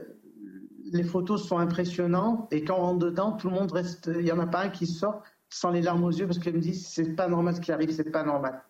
les 0.92 1.02
photos 1.02 1.46
sont 1.48 1.58
impressionnantes 1.58 2.52
et 2.52 2.62
quand 2.64 2.76
on 2.78 2.82
rentre 2.82 2.98
dedans, 3.06 3.32
tout 3.32 3.48
le 3.48 3.54
monde 3.54 3.72
reste. 3.72 4.10
Il 4.14 4.24
n'y 4.24 4.32
en 4.32 4.38
a 4.38 4.46
pas 4.46 4.64
un 4.64 4.68
qui 4.68 4.86
sort 4.86 5.22
sans 5.48 5.70
les 5.70 5.82
larmes 5.82 6.04
aux 6.04 6.10
yeux 6.10 6.26
parce 6.26 6.38
qu'il 6.38 6.54
me 6.54 6.60
dit 6.60 6.74
c'est 6.74 7.16
pas 7.16 7.28
normal 7.28 7.56
ce 7.56 7.60
qui 7.60 7.72
arrive, 7.72 7.90
c'est 7.90 8.10
pas 8.10 8.22
normal. 8.22 8.62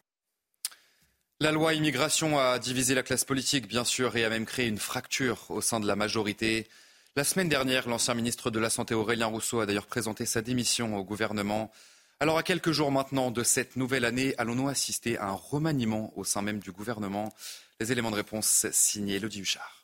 La 1.43 1.51
loi 1.51 1.75
immigration 1.75 2.39
a 2.39 2.61
divisé 2.61 2.95
la 2.95 3.03
classe 3.03 3.25
politique, 3.25 3.67
bien 3.67 3.83
sûr, 3.83 4.17
et 4.17 4.25
a 4.25 4.31
même 4.31 4.47
créé 4.47 4.69
une 4.69 4.79
fracture 4.79 5.45
au 5.49 5.61
sein 5.61 5.81
de 5.81 5.89
la 5.89 5.97
majorité. 5.97 6.69
La 7.17 7.25
semaine 7.25 7.49
dernière, 7.49 7.89
l'ancien 7.89 8.15
ministre 8.15 8.53
de 8.53 8.61
la 8.61 8.71
Santé 8.71 8.95
Aurélien 8.95 9.27
Rousseau 9.27 9.59
a 9.59 9.67
d'ailleurs 9.67 9.89
présenté 9.89 10.25
sa 10.25 10.41
démission 10.41 10.97
au 10.97 11.03
gouvernement. 11.03 11.73
Alors, 12.21 12.39
à 12.39 12.45
quelques 12.45 12.71
jours 12.71 12.93
maintenant 12.93 13.33
de 13.33 13.43
cette 13.43 13.75
nouvelle 13.75 14.05
année, 14.05 14.37
allons-nous 14.39 14.69
assister 14.69 15.19
à 15.19 15.31
un 15.31 15.33
remaniement 15.33 16.13
au 16.17 16.23
sein 16.23 16.43
même 16.43 16.61
du 16.61 16.71
gouvernement? 16.71 17.35
Les 17.81 17.91
éléments 17.91 18.13
de 18.13 18.17
réponse 18.17 18.69
signés 18.71 19.17
Elodie 19.17 19.41
Huchard. 19.41 19.82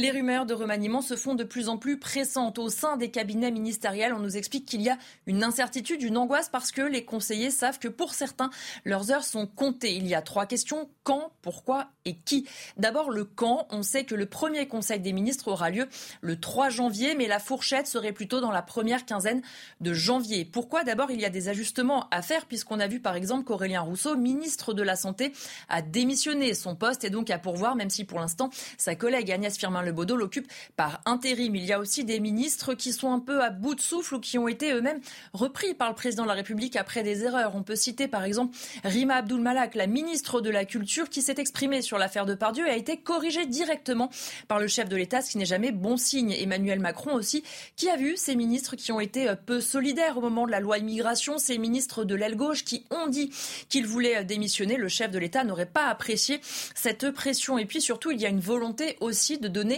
Les 0.00 0.12
rumeurs 0.12 0.46
de 0.46 0.54
remaniement 0.54 1.02
se 1.02 1.16
font 1.16 1.34
de 1.34 1.42
plus 1.42 1.68
en 1.68 1.76
plus 1.76 1.98
pressantes 1.98 2.60
au 2.60 2.68
sein 2.68 2.96
des 2.96 3.10
cabinets 3.10 3.50
ministériels. 3.50 4.14
On 4.14 4.20
nous 4.20 4.36
explique 4.36 4.64
qu'il 4.64 4.80
y 4.80 4.88
a 4.88 4.96
une 5.26 5.42
incertitude, 5.42 6.02
une 6.02 6.16
angoisse 6.16 6.48
parce 6.48 6.70
que 6.70 6.82
les 6.82 7.04
conseillers 7.04 7.50
savent 7.50 7.80
que 7.80 7.88
pour 7.88 8.14
certains, 8.14 8.50
leurs 8.84 9.10
heures 9.10 9.24
sont 9.24 9.48
comptées. 9.48 9.96
Il 9.96 10.06
y 10.06 10.14
a 10.14 10.22
trois 10.22 10.46
questions. 10.46 10.88
Quand, 11.02 11.32
pourquoi 11.42 11.88
et 12.04 12.14
qui? 12.14 12.46
D'abord, 12.76 13.10
le 13.10 13.24
quand. 13.24 13.66
On 13.70 13.82
sait 13.82 14.04
que 14.04 14.14
le 14.14 14.26
premier 14.26 14.68
conseil 14.68 15.00
des 15.00 15.12
ministres 15.12 15.48
aura 15.48 15.68
lieu 15.68 15.88
le 16.20 16.38
3 16.38 16.68
janvier, 16.68 17.16
mais 17.16 17.26
la 17.26 17.40
fourchette 17.40 17.88
serait 17.88 18.12
plutôt 18.12 18.40
dans 18.40 18.52
la 18.52 18.62
première 18.62 19.04
quinzaine 19.04 19.42
de 19.80 19.92
janvier. 19.94 20.44
Pourquoi? 20.44 20.84
D'abord, 20.84 21.10
il 21.10 21.20
y 21.20 21.24
a 21.24 21.30
des 21.30 21.48
ajustements 21.48 22.06
à 22.12 22.22
faire 22.22 22.46
puisqu'on 22.46 22.78
a 22.78 22.86
vu 22.86 23.00
par 23.00 23.16
exemple 23.16 23.42
qu'Aurélien 23.44 23.80
Rousseau, 23.80 24.16
ministre 24.16 24.74
de 24.74 24.82
la 24.84 24.94
Santé, 24.94 25.32
a 25.68 25.82
démissionné. 25.82 26.54
Son 26.54 26.76
poste 26.76 27.02
est 27.02 27.10
donc 27.10 27.30
à 27.30 27.38
pourvoir, 27.40 27.74
même 27.74 27.90
si 27.90 28.04
pour 28.04 28.20
l'instant, 28.20 28.50
sa 28.76 28.94
collègue 28.94 29.32
Agnès 29.32 29.58
Firmin 29.58 29.87
le 29.88 29.94
Baudot 29.94 30.16
l'occupe 30.16 30.46
par 30.76 31.00
intérim. 31.04 31.56
Il 31.56 31.64
y 31.64 31.72
a 31.72 31.80
aussi 31.80 32.04
des 32.04 32.20
ministres 32.20 32.74
qui 32.74 32.92
sont 32.92 33.12
un 33.12 33.18
peu 33.18 33.42
à 33.42 33.50
bout 33.50 33.74
de 33.74 33.80
souffle 33.80 34.14
ou 34.16 34.20
qui 34.20 34.38
ont 34.38 34.48
été 34.48 34.72
eux-mêmes 34.72 35.00
repris 35.32 35.74
par 35.74 35.88
le 35.88 35.94
président 35.94 36.22
de 36.22 36.28
la 36.28 36.34
République 36.34 36.76
après 36.76 37.02
des 37.02 37.24
erreurs. 37.24 37.56
On 37.56 37.62
peut 37.62 37.76
citer 37.76 38.06
par 38.06 38.24
exemple 38.24 38.56
Rima 38.84 39.16
Abdul 39.16 39.40
Malak, 39.40 39.74
la 39.74 39.86
ministre 39.86 40.40
de 40.40 40.50
la 40.50 40.64
Culture, 40.64 41.08
qui 41.08 41.22
s'est 41.22 41.34
exprimée 41.38 41.82
sur 41.82 41.98
l'affaire 41.98 42.26
de 42.26 42.34
Pardieu 42.34 42.66
et 42.66 42.70
a 42.70 42.76
été 42.76 42.98
corrigée 42.98 43.46
directement 43.46 44.10
par 44.46 44.58
le 44.58 44.68
chef 44.68 44.88
de 44.88 44.96
l'État, 44.96 45.22
ce 45.22 45.30
qui 45.30 45.38
n'est 45.38 45.46
jamais 45.46 45.72
bon 45.72 45.96
signe. 45.96 46.32
Emmanuel 46.32 46.80
Macron 46.80 47.14
aussi, 47.14 47.42
qui 47.76 47.88
a 47.88 47.96
vu 47.96 48.16
ces 48.16 48.36
ministres 48.36 48.76
qui 48.76 48.92
ont 48.92 49.00
été 49.00 49.32
peu 49.46 49.60
solidaires 49.60 50.18
au 50.18 50.20
moment 50.20 50.46
de 50.46 50.50
la 50.50 50.60
loi 50.60 50.78
immigration, 50.78 51.38
ces 51.38 51.58
ministres 51.58 52.04
de 52.04 52.14
l'aile 52.14 52.36
gauche 52.36 52.64
qui 52.64 52.84
ont 52.90 53.08
dit 53.08 53.30
qu'ils 53.68 53.86
voulaient 53.86 54.24
démissionner. 54.24 54.76
Le 54.76 54.88
chef 54.88 55.10
de 55.10 55.18
l'État 55.18 55.44
n'aurait 55.44 55.66
pas 55.66 55.86
apprécié 55.86 56.40
cette 56.74 57.10
pression. 57.10 57.58
Et 57.58 57.64
puis 57.64 57.80
surtout, 57.80 58.10
il 58.10 58.20
y 58.20 58.26
a 58.26 58.28
une 58.28 58.40
volonté 58.40 58.96
aussi 59.00 59.38
de 59.38 59.48
donner 59.48 59.77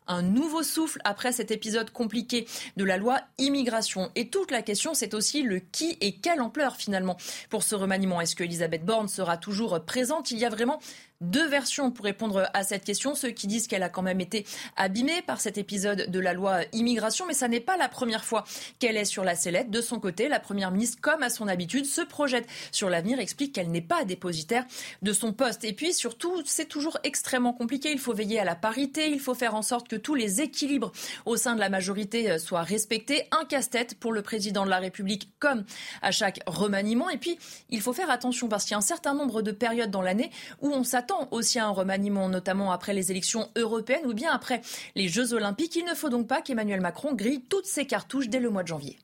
un 0.07 0.21
nouveau 0.21 0.63
souffle 0.63 0.99
après 1.03 1.31
cet 1.31 1.51
épisode 1.51 1.91
compliqué 1.91 2.47
de 2.77 2.83
la 2.83 2.97
loi 2.97 3.21
immigration. 3.37 4.11
Et 4.15 4.29
toute 4.29 4.51
la 4.51 4.61
question, 4.61 4.93
c'est 4.93 5.13
aussi 5.13 5.43
le 5.43 5.59
qui 5.59 5.97
et 6.01 6.13
quelle 6.13 6.41
ampleur 6.41 6.75
finalement 6.75 7.17
pour 7.49 7.63
ce 7.63 7.75
remaniement. 7.75 8.21
Est-ce 8.21 8.35
que 8.35 8.43
Elisabeth 8.43 8.85
Borne 8.85 9.07
sera 9.07 9.37
toujours 9.37 9.83
présente? 9.85 10.31
Il 10.31 10.39
y 10.39 10.45
a 10.45 10.49
vraiment 10.49 10.79
deux 11.21 11.47
versions 11.47 11.91
pour 11.91 12.03
répondre 12.05 12.49
à 12.53 12.63
cette 12.63 12.83
question. 12.83 13.15
Ceux 13.15 13.29
qui 13.29 13.47
disent 13.47 13.67
qu'elle 13.67 13.83
a 13.83 13.89
quand 13.89 14.01
même 14.01 14.19
été 14.19 14.45
abîmée 14.75 15.21
par 15.21 15.39
cet 15.39 15.57
épisode 15.57 16.09
de 16.09 16.19
la 16.19 16.33
loi 16.33 16.61
immigration, 16.73 17.25
mais 17.27 17.33
ça 17.33 17.47
n'est 17.47 17.59
pas 17.59 17.77
la 17.77 17.87
première 17.87 18.25
fois 18.25 18.43
qu'elle 18.79 18.97
est 18.97 19.05
sur 19.05 19.23
la 19.23 19.35
sellette. 19.35 19.69
De 19.69 19.81
son 19.81 19.99
côté, 19.99 20.27
la 20.27 20.39
Première 20.39 20.71
ministre, 20.71 20.97
comme 20.99 21.21
à 21.21 21.29
son 21.29 21.47
habitude, 21.47 21.85
se 21.85 22.01
projette 22.01 22.47
sur 22.71 22.89
l'avenir, 22.89 23.19
explique 23.19 23.53
qu'elle 23.53 23.69
n'est 23.69 23.81
pas 23.81 24.03
dépositaire 24.03 24.65
de 25.03 25.13
son 25.13 25.31
poste. 25.31 25.63
Et 25.63 25.73
puis 25.73 25.93
surtout, 25.93 26.41
c'est 26.45 26.67
toujours 26.67 26.97
extrêmement 27.03 27.53
compliqué. 27.53 27.91
Il 27.91 27.99
faut 27.99 28.13
veiller 28.13 28.39
à 28.39 28.45
la 28.45 28.55
parité, 28.55 29.09
il 29.11 29.19
faut 29.19 29.35
faire 29.35 29.53
en 29.53 29.61
sorte 29.61 29.90
que 29.91 29.97
tous 29.97 30.15
les 30.15 30.39
équilibres 30.39 30.93
au 31.25 31.35
sein 31.35 31.53
de 31.53 31.59
la 31.59 31.67
majorité 31.67 32.39
soient 32.39 32.63
respectés. 32.63 33.27
Un 33.31 33.43
casse-tête 33.43 33.95
pour 33.99 34.13
le 34.13 34.21
président 34.21 34.63
de 34.63 34.69
la 34.69 34.79
République, 34.79 35.29
comme 35.39 35.65
à 36.01 36.11
chaque 36.11 36.39
remaniement. 36.47 37.09
Et 37.09 37.17
puis, 37.17 37.37
il 37.69 37.81
faut 37.81 37.91
faire 37.91 38.09
attention 38.09 38.47
parce 38.47 38.63
qu'il 38.63 38.71
y 38.71 38.75
a 38.75 38.77
un 38.77 38.81
certain 38.81 39.13
nombre 39.13 39.41
de 39.41 39.51
périodes 39.51 39.91
dans 39.91 40.01
l'année 40.01 40.31
où 40.61 40.71
on 40.71 40.85
s'attend 40.85 41.27
aussi 41.31 41.59
à 41.59 41.65
un 41.65 41.71
remaniement, 41.71 42.29
notamment 42.29 42.71
après 42.71 42.93
les 42.93 43.11
élections 43.11 43.49
européennes 43.57 44.05
ou 44.05 44.13
bien 44.13 44.31
après 44.31 44.61
les 44.95 45.09
Jeux 45.09 45.33
olympiques. 45.33 45.75
Il 45.75 45.83
ne 45.83 45.93
faut 45.93 46.09
donc 46.09 46.25
pas 46.25 46.41
qu'Emmanuel 46.41 46.79
Macron 46.79 47.13
grille 47.13 47.41
toutes 47.49 47.65
ses 47.65 47.85
cartouches 47.85 48.29
dès 48.29 48.39
le 48.39 48.49
mois 48.49 48.63
de 48.63 48.69
janvier. 48.69 48.97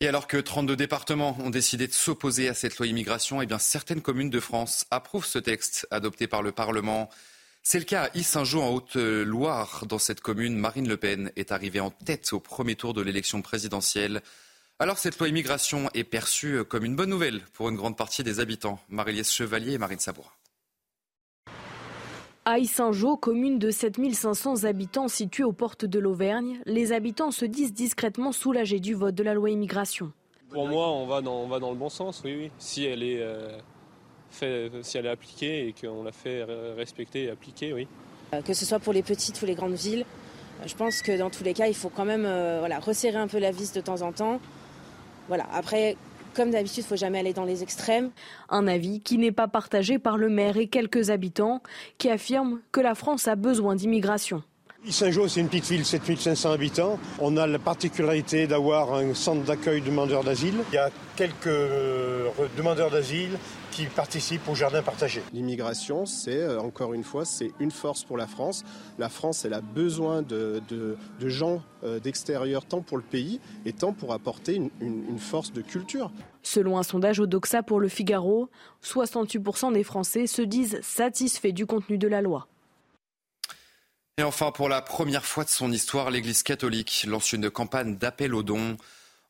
Et 0.00 0.08
alors 0.08 0.26
que 0.26 0.36
32 0.36 0.76
départements 0.76 1.36
ont 1.40 1.50
décidé 1.50 1.86
de 1.86 1.92
s'opposer 1.94 2.48
à 2.48 2.54
cette 2.54 2.76
loi 2.76 2.86
immigration, 2.86 3.40
eh 3.40 3.46
certaines 3.58 4.02
communes 4.02 4.30
de 4.30 4.40
France 4.40 4.84
approuvent 4.90 5.26
ce 5.26 5.38
texte 5.38 5.86
adopté 5.90 6.26
par 6.26 6.42
le 6.42 6.52
Parlement. 6.52 7.08
C'est 7.62 7.78
le 7.78 7.84
cas 7.84 8.04
à 8.04 8.16
Issingeau 8.16 8.62
en 8.62 8.70
Haute-Loire. 8.70 9.84
Dans 9.86 9.98
cette 9.98 10.20
commune, 10.20 10.56
Marine 10.56 10.88
Le 10.88 10.96
Pen 10.96 11.30
est 11.36 11.52
arrivée 11.52 11.80
en 11.80 11.90
tête 11.90 12.32
au 12.32 12.40
premier 12.40 12.74
tour 12.74 12.94
de 12.94 13.02
l'élection 13.02 13.42
présidentielle. 13.42 14.22
Alors 14.78 14.96
cette 14.96 15.18
loi 15.18 15.28
immigration 15.28 15.90
est 15.92 16.04
perçue 16.04 16.64
comme 16.64 16.86
une 16.86 16.96
bonne 16.96 17.10
nouvelle 17.10 17.42
pour 17.52 17.68
une 17.68 17.76
grande 17.76 17.98
partie 17.98 18.24
des 18.24 18.40
habitants. 18.40 18.78
marie 18.88 19.22
Chevalier 19.22 19.74
et 19.74 19.78
Marine 19.78 19.98
Sabourin. 19.98 20.30
À 22.46 22.58
Issingeau, 22.58 23.18
commune 23.18 23.58
de 23.58 23.70
7500 23.70 24.64
habitants 24.64 25.08
située 25.08 25.44
aux 25.44 25.52
portes 25.52 25.84
de 25.84 25.98
l'Auvergne, 25.98 26.62
les 26.64 26.92
habitants 26.92 27.30
se 27.30 27.44
disent 27.44 27.74
discrètement 27.74 28.32
soulagés 28.32 28.80
du 28.80 28.94
vote 28.94 29.14
de 29.14 29.22
la 29.22 29.34
loi 29.34 29.50
immigration. 29.50 30.12
Pour 30.48 30.66
moi, 30.66 30.90
on 30.90 31.06
va 31.06 31.20
dans, 31.20 31.46
le 31.46 31.76
bon 31.76 31.90
sens, 31.90 32.22
oui, 32.24 32.34
oui. 32.36 32.50
Si 32.58 32.86
elle 32.86 33.02
est, 33.02 33.20
euh, 33.20 33.58
si 34.30 34.98
elle 34.98 35.06
est 35.06 35.10
appliquée 35.10 35.68
et 35.68 35.74
qu'on 35.74 36.02
la 36.02 36.12
fait 36.12 36.44
respecter 36.76 37.24
et 37.24 37.30
appliquer, 37.30 37.72
oui. 37.72 37.86
Euh, 38.34 38.42
que 38.42 38.54
ce 38.54 38.64
soit 38.64 38.78
pour 38.78 38.92
les 38.92 39.02
petites 39.02 39.40
ou 39.42 39.46
les 39.46 39.54
grandes 39.54 39.74
villes, 39.74 40.04
euh, 40.60 40.66
je 40.66 40.74
pense 40.74 41.02
que 41.02 41.16
dans 41.16 41.30
tous 41.30 41.44
les 41.44 41.54
cas, 41.54 41.66
il 41.66 41.74
faut 41.74 41.88
quand 41.88 42.04
même 42.04 42.22
voilà, 42.58 42.78
resserrer 42.78 43.16
un 43.16 43.28
peu 43.28 43.38
la 43.38 43.50
vis 43.50 43.72
de 43.72 43.80
temps 43.80 44.02
en 44.02 44.12
temps. 44.12 44.40
Voilà. 45.28 45.46
Après, 45.52 45.96
comme 46.34 46.50
d'habitude, 46.50 46.78
il 46.78 46.82
ne 46.82 46.88
faut 46.88 46.96
jamais 46.96 47.18
aller 47.18 47.32
dans 47.32 47.44
les 47.44 47.62
extrêmes. 47.62 48.10
Un 48.48 48.66
avis 48.66 49.00
qui 49.00 49.18
n'est 49.18 49.32
pas 49.32 49.48
partagé 49.48 49.98
par 49.98 50.16
le 50.16 50.28
maire 50.28 50.56
et 50.56 50.68
quelques 50.68 51.10
habitants 51.10 51.62
qui 51.98 52.08
affirment 52.08 52.60
que 52.72 52.80
la 52.80 52.94
France 52.94 53.28
a 53.28 53.36
besoin 53.36 53.74
d'immigration. 53.74 54.42
Saint-Jean, 54.88 55.28
c'est 55.28 55.40
une 55.40 55.48
petite 55.48 55.68
ville, 55.68 55.84
7500 55.84 56.52
habitants. 56.52 56.98
On 57.18 57.36
a 57.36 57.46
la 57.46 57.58
particularité 57.58 58.46
d'avoir 58.46 58.94
un 58.94 59.12
centre 59.12 59.44
d'accueil 59.44 59.82
demandeurs 59.82 60.24
d'asile. 60.24 60.54
Il 60.72 60.76
y 60.76 60.78
a 60.78 60.88
quelques 61.16 61.48
euh, 61.48 62.30
demandeurs 62.56 62.90
d'asile 62.90 63.38
qui 63.80 63.86
participent 63.86 64.46
au 64.46 64.54
jardin 64.54 64.82
partagé. 64.82 65.22
L'immigration, 65.32 66.04
c'est 66.04 66.36
euh, 66.36 66.60
encore 66.60 66.92
une 66.92 67.02
fois, 67.02 67.24
c'est 67.24 67.50
une 67.60 67.70
force 67.70 68.04
pour 68.04 68.18
la 68.18 68.26
France. 68.26 68.62
La 68.98 69.08
France, 69.08 69.46
elle 69.46 69.54
a 69.54 69.62
besoin 69.62 70.20
de, 70.20 70.60
gens 71.22 71.62
euh, 71.82 71.98
d'extérieur, 71.98 72.66
tant 72.66 72.82
pour 72.82 72.98
le 72.98 73.02
pays 73.02 73.40
et 73.64 73.72
tant 73.72 73.94
pour 73.94 74.12
apporter 74.12 74.56
une, 74.56 74.70
une 74.82 75.18
force 75.18 75.50
de 75.52 75.62
culture. 75.62 76.12
Selon 76.42 76.76
un 76.76 76.82
sondage 76.82 77.20
au 77.20 77.26
Doxa 77.26 77.62
pour 77.62 77.80
le 77.80 77.88
Figaro, 77.88 78.50
68% 78.84 79.72
des 79.72 79.84
Français 79.84 80.26
se 80.26 80.42
disent 80.42 80.78
satisfaits 80.82 81.52
du 81.52 81.64
contenu 81.64 81.96
de 81.96 82.08
la 82.08 82.20
loi. 82.20 82.48
Et 84.18 84.22
enfin, 84.22 84.52
pour 84.52 84.68
la 84.68 84.82
première 84.82 85.24
fois 85.24 85.44
de 85.44 85.48
son 85.48 85.72
histoire, 85.72 86.10
l'Église 86.10 86.42
catholique 86.42 87.06
lance 87.08 87.32
une 87.32 87.48
campagne 87.48 87.96
d'appel 87.96 88.34
aux 88.34 88.42
dons. 88.42 88.76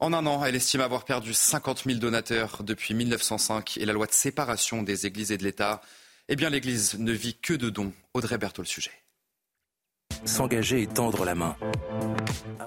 En 0.03 0.15
un 0.15 0.25
an, 0.25 0.43
elle 0.43 0.55
estime 0.55 0.81
avoir 0.81 1.05
perdu 1.05 1.35
50 1.35 1.85
000 1.85 1.99
donateurs 1.99 2.63
depuis 2.63 2.95
1905 2.95 3.77
et 3.77 3.85
la 3.85 3.93
loi 3.93 4.07
de 4.07 4.13
séparation 4.13 4.83
des 4.83 5.05
églises 5.05 5.31
et 5.31 5.37
de 5.37 5.45
l'État. 5.45 5.83
Eh 6.31 6.37
bien, 6.37 6.49
l'Église 6.49 6.99
ne 6.99 7.13
vit 7.13 7.37
que 7.37 7.53
de 7.53 7.69
dons. 7.69 7.93
Audrey 8.15 8.39
Berthaud, 8.39 8.63
le 8.63 8.67
sujet. 8.67 8.93
S'engager 10.25 10.81
et 10.81 10.87
tendre 10.87 11.27
la 11.27 11.35
main. 11.35 11.55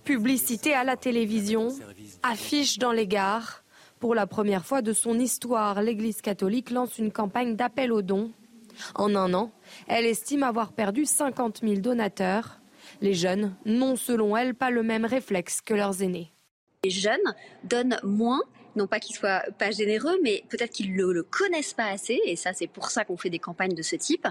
Publicité 0.03 0.75
à 0.75 0.83
la 0.83 0.95
télévision, 0.95 1.75
affiche 2.21 2.77
dans 2.77 2.91
les 2.91 3.07
gares. 3.07 3.63
Pour 3.99 4.13
la 4.13 4.27
première 4.27 4.65
fois 4.65 4.83
de 4.83 4.93
son 4.93 5.17
histoire, 5.17 5.81
l'Église 5.81 6.21
catholique 6.21 6.69
lance 6.69 6.99
une 6.99 7.11
campagne 7.11 7.55
d'appel 7.55 7.91
aux 7.91 8.03
dons. 8.03 8.31
En 8.93 9.15
un 9.15 9.33
an, 9.33 9.51
elle 9.87 10.05
estime 10.05 10.43
avoir 10.43 10.71
perdu 10.71 11.05
50 11.05 11.61
000 11.63 11.75
donateurs. 11.77 12.59
Les 13.01 13.15
jeunes 13.15 13.55
n'ont 13.65 13.95
selon 13.95 14.37
elle 14.37 14.53
pas 14.53 14.69
le 14.69 14.83
même 14.83 15.05
réflexe 15.05 15.61
que 15.61 15.73
leurs 15.73 16.03
aînés. 16.03 16.32
Les 16.83 16.89
jeunes 16.89 17.33
donnent 17.63 17.99
moins 18.03 18.41
non 18.75 18.87
pas 18.87 18.99
qu'ils 18.99 19.15
soient 19.15 19.43
pas 19.57 19.71
généreux, 19.71 20.17
mais 20.21 20.43
peut-être 20.49 20.71
qu'ils 20.71 20.95
le, 20.95 21.13
le 21.13 21.23
connaissent 21.23 21.73
pas 21.73 21.85
assez, 21.85 22.19
et 22.25 22.35
ça 22.35 22.53
c'est 22.53 22.67
pour 22.67 22.89
ça 22.89 23.05
qu'on 23.05 23.17
fait 23.17 23.29
des 23.29 23.39
campagnes 23.39 23.75
de 23.75 23.81
ce 23.81 23.95
type. 23.95 24.27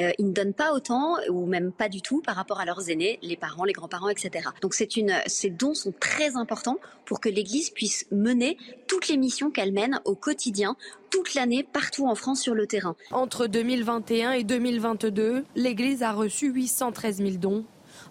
Euh, 0.00 0.10
ils 0.18 0.26
ne 0.26 0.32
donnent 0.32 0.54
pas 0.54 0.72
autant, 0.72 1.16
ou 1.28 1.46
même 1.46 1.72
pas 1.72 1.88
du 1.88 2.02
tout, 2.02 2.20
par 2.22 2.36
rapport 2.36 2.60
à 2.60 2.64
leurs 2.64 2.88
aînés, 2.88 3.18
les 3.22 3.36
parents, 3.36 3.64
les 3.64 3.72
grands-parents, 3.72 4.08
etc. 4.08 4.48
Donc 4.60 4.74
c'est 4.74 4.96
une, 4.96 5.14
ces 5.26 5.50
dons 5.50 5.74
sont 5.74 5.92
très 5.98 6.36
importants 6.36 6.78
pour 7.04 7.20
que 7.20 7.28
l'Église 7.28 7.70
puisse 7.70 8.06
mener 8.10 8.56
toutes 8.88 9.08
les 9.08 9.16
missions 9.16 9.50
qu'elle 9.50 9.72
mène 9.72 10.00
au 10.04 10.14
quotidien, 10.14 10.76
toute 11.10 11.34
l'année, 11.34 11.62
partout 11.62 12.06
en 12.06 12.14
France 12.14 12.40
sur 12.40 12.54
le 12.54 12.66
terrain. 12.66 12.96
Entre 13.10 13.46
2021 13.46 14.32
et 14.32 14.44
2022, 14.44 15.44
l'Église 15.54 16.02
a 16.02 16.12
reçu 16.12 16.50
813 16.50 17.18
000 17.18 17.30
dons. 17.36 17.64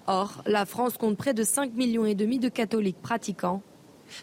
Or, 0.07 0.43
la 0.45 0.65
France 0.65 0.97
compte 0.97 1.17
près 1.17 1.33
de 1.33 1.43
5 1.43 1.73
millions 1.73 2.05
et 2.05 2.15
demi 2.15 2.37
de 2.39 2.49
catholiques 2.49 3.01
pratiquants. 3.01 3.61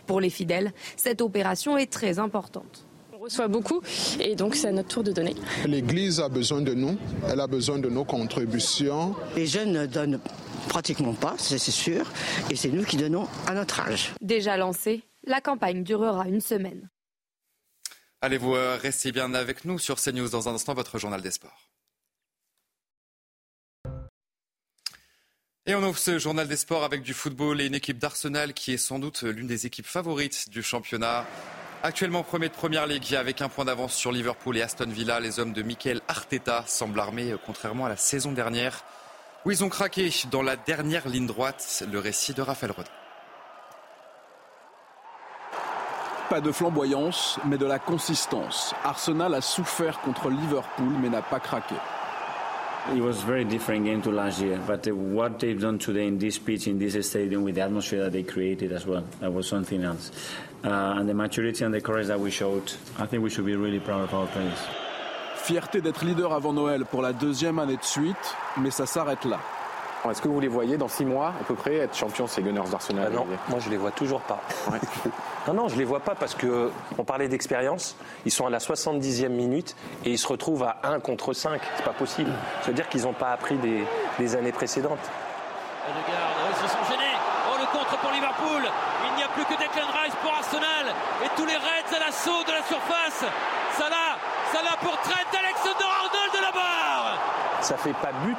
Pour 0.07 0.20
les 0.20 0.31
fidèles, 0.31 0.72
cette 0.96 1.20
opération 1.20 1.77
est 1.77 1.90
très 1.90 2.18
importante. 2.18 2.85
On 3.12 3.18
reçoit 3.18 3.48
beaucoup 3.48 3.83
et 4.20 4.37
donc 4.37 4.55
c'est 4.55 4.68
à 4.68 4.72
notre 4.72 4.88
tour 4.88 5.03
de 5.03 5.12
donner. 5.12 5.35
L'Église 5.66 6.20
a 6.20 6.29
besoin 6.29 6.61
de 6.62 6.74
nous, 6.74 6.96
elle 7.29 7.40
a 7.40 7.46
besoin 7.46 7.79
de 7.79 7.88
nos 7.88 8.05
contributions. 8.05 9.14
Les 9.35 9.46
jeunes 9.46 9.72
ne 9.72 9.87
donnent 9.87 10.20
pratiquement 10.68 11.14
pas, 11.14 11.35
c'est 11.38 11.59
sûr, 11.59 12.07
et 12.51 12.57
c'est 12.57 12.68
nous 12.68 12.85
qui 12.85 12.96
donnons 12.96 13.27
à 13.46 13.55
notre 13.55 13.81
âge. 13.81 14.12
Déjà 14.20 14.57
lancée, 14.57 15.03
la 15.24 15.40
campagne 15.40 15.83
durera 15.83 16.29
une 16.29 16.40
semaine. 16.40 16.88
Allez-vous 18.20 18.55
euh, 18.55 18.77
rester 18.77 19.12
bien 19.12 19.33
avec 19.35 19.64
nous 19.64 19.79
sur 19.79 20.01
CNews 20.01 20.29
dans 20.29 20.48
un 20.48 20.55
instant, 20.55 20.74
votre 20.74 20.98
journal 20.98 21.22
des 21.22 21.31
sports. 21.31 21.67
Et 25.68 25.74
on 25.74 25.83
ouvre 25.83 25.98
ce 25.98 26.18
journal 26.18 26.48
des 26.48 26.57
sports 26.57 26.83
avec 26.83 27.02
du 27.02 27.12
football 27.12 27.61
et 27.61 27.66
une 27.66 27.74
équipe 27.74 27.98
d'Arsenal 27.98 28.54
qui 28.54 28.72
est 28.72 28.78
sans 28.78 28.98
doute 28.98 29.22
l'une 29.22 29.46
des 29.46 29.66
équipes 29.66 29.85
favorites 29.85 30.48
du 30.48 30.62
championnat. 30.62 31.26
Actuellement 31.83 32.22
premier 32.22 32.48
de 32.48 32.54
Première 32.54 32.87
Ligue 32.87 33.14
avec 33.14 33.42
un 33.42 33.50
point 33.50 33.66
d'avance 33.66 33.92
sur 33.92 34.11
Liverpool 34.11 34.57
et 34.57 34.62
Aston 34.62 34.88
Villa, 34.88 35.20
les 35.20 35.40
hommes 35.40 35.52
de 35.52 35.61
Mikel 35.61 36.00
Arteta 36.09 36.64
semblent 36.66 36.98
armés 36.98 37.35
contrairement 37.44 37.85
à 37.85 37.90
la 37.90 37.98
saison 37.98 38.33
dernière 38.33 38.83
où 39.44 39.50
ils 39.50 39.62
ont 39.62 39.68
craqué 39.68 40.11
dans 40.31 40.40
la 40.40 40.57
dernière 40.57 41.07
ligne 41.07 41.26
droite. 41.26 41.85
Le 41.92 41.98
récit 41.98 42.33
de 42.33 42.40
Raphaël 42.40 42.72
Rodin. 42.72 42.90
Pas 46.31 46.40
de 46.40 46.50
flamboyance, 46.50 47.38
mais 47.44 47.59
de 47.59 47.66
la 47.66 47.78
consistance. 47.78 48.74
Arsenal 48.85 49.35
a 49.35 49.42
souffert 49.42 50.00
contre 50.00 50.31
Liverpool 50.31 50.94
mais 50.98 51.11
n'a 51.11 51.20
pas 51.20 51.40
craqué. 51.40 51.74
It 52.94 53.03
was 53.03 53.22
very 53.22 53.44
different 53.44 53.85
game 53.85 54.01
to 54.03 54.11
last 54.11 54.40
year, 54.40 54.59
but 54.66 54.88
uh, 54.88 54.94
what 54.94 55.38
they've 55.38 55.61
done 55.61 55.79
today 55.79 56.07
in 56.07 56.18
this 56.18 56.38
pitch, 56.38 56.66
in 56.68 56.79
this 56.79 56.94
stadium, 57.07 57.44
with 57.44 57.57
the 57.57 57.61
atmosphere 57.61 58.05
that 58.05 58.12
they 58.12 58.22
created 58.22 58.72
as 58.72 58.87
well, 58.87 59.05
that 59.20 59.31
was 59.31 59.46
something 59.46 59.85
else. 59.85 60.11
Uh, 60.64 60.94
and 60.96 61.07
the 61.07 61.12
maturity 61.12 61.64
and 61.64 61.74
the 61.74 61.83
courage 61.83 62.07
that 62.07 62.18
we 62.18 62.31
showed, 62.31 62.72
I 62.98 63.05
think 63.05 63.22
we 63.22 63.29
should 63.29 63.44
be 63.44 63.57
really 63.57 63.79
proud 63.79 64.05
of 64.05 64.14
our 64.14 64.27
players. 64.29 64.59
Fierté 65.37 65.83
d'être 65.83 66.03
leader 66.05 66.33
avant 66.33 66.55
Noël 66.55 66.87
pour 66.87 67.03
la 67.03 67.12
deuxième 67.12 67.59
année 67.59 67.77
de 67.77 67.85
suite, 67.85 68.37
mais 68.57 68.70
ça 68.70 68.87
s'arrête 68.87 69.24
là. 69.27 69.38
Est-ce 70.08 70.22
que 70.22 70.28
vous 70.28 70.40
les 70.40 70.48
voyez 70.48 70.76
dans 70.76 70.88
six 70.88 71.04
mois 71.04 71.34
à 71.40 71.44
peu 71.44 71.54
près 71.54 71.76
être 71.76 71.96
champions 71.96 72.26
ces 72.26 72.42
Gunners 72.42 72.70
d'Arsenal 72.70 73.08
ah 73.12 73.16
Non, 73.16 73.26
moi 73.48 73.58
je 73.58 73.68
les 73.68 73.76
vois 73.76 73.90
toujours 73.90 74.20
pas. 74.20 74.40
non, 75.48 75.54
non, 75.54 75.68
je 75.68 75.76
les 75.76 75.84
vois 75.84 76.00
pas 76.00 76.14
parce 76.14 76.34
que 76.34 76.70
on 76.96 77.04
parlait 77.04 77.28
d'expérience. 77.28 77.96
Ils 78.24 78.30
sont 78.30 78.46
à 78.46 78.50
la 78.50 78.58
70e 78.58 79.28
minute 79.28 79.76
et 80.04 80.12
ils 80.12 80.18
se 80.18 80.28
retrouvent 80.28 80.62
à 80.62 80.78
1 80.84 81.00
contre 81.00 81.32
5. 81.32 81.61
C'est 81.76 81.84
pas 81.84 81.92
possible. 81.92 82.30
Ça 82.62 82.68
veut 82.68 82.74
dire 82.74 82.88
qu'ils 82.88 83.02
n'ont 83.02 83.12
pas 83.12 83.32
appris 83.32 83.56
des, 83.56 84.37
années 84.37 84.52
précédentes. 84.52 84.98
Regarde, 85.88 86.50
ils 86.50 86.68
se 86.68 86.72
sont 86.72 86.84
gênés. 86.90 87.16
Oh, 87.50 87.56
le 87.58 87.66
contre 87.78 87.98
pour 87.98 88.12
Liverpool. 88.12 88.62
Il 89.11 89.16
n'y 89.16 89.22
a 89.22 89.28
plus 89.28 89.44
que 89.44 89.54
Declan 89.61 89.90
Rice 90.02 90.14
pour 90.22 90.32
Arsenal. 90.32 90.94
Et 91.24 91.28
tous 91.37 91.46
les 91.46 91.56
Reds 91.56 91.96
à 91.96 92.06
l'assaut 92.06 92.44
de 92.46 92.52
la 92.52 92.62
surface. 92.62 93.24
Salah, 93.76 94.16
Salah 94.52 94.76
pour 94.80 94.96
Trent, 95.02 95.30
Alexander-Arnold 95.32 96.32
de 96.34 96.42
la 96.42 96.52
barre. 96.52 97.18
Ça 97.61 97.76
fait 97.76 97.92
pas 97.94 98.12
but, 98.24 98.38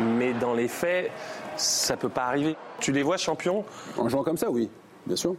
mais 0.00 0.32
dans 0.34 0.54
les 0.54 0.68
faits, 0.68 1.10
ça 1.56 1.96
peut 1.96 2.08
pas 2.08 2.24
arriver. 2.24 2.56
Tu 2.80 2.92
les 2.92 3.02
vois 3.02 3.16
champions? 3.16 3.64
En 3.98 4.08
jouant 4.08 4.22
comme 4.22 4.36
ça, 4.36 4.50
oui, 4.50 4.68
bien 5.06 5.16
sûr. 5.16 5.34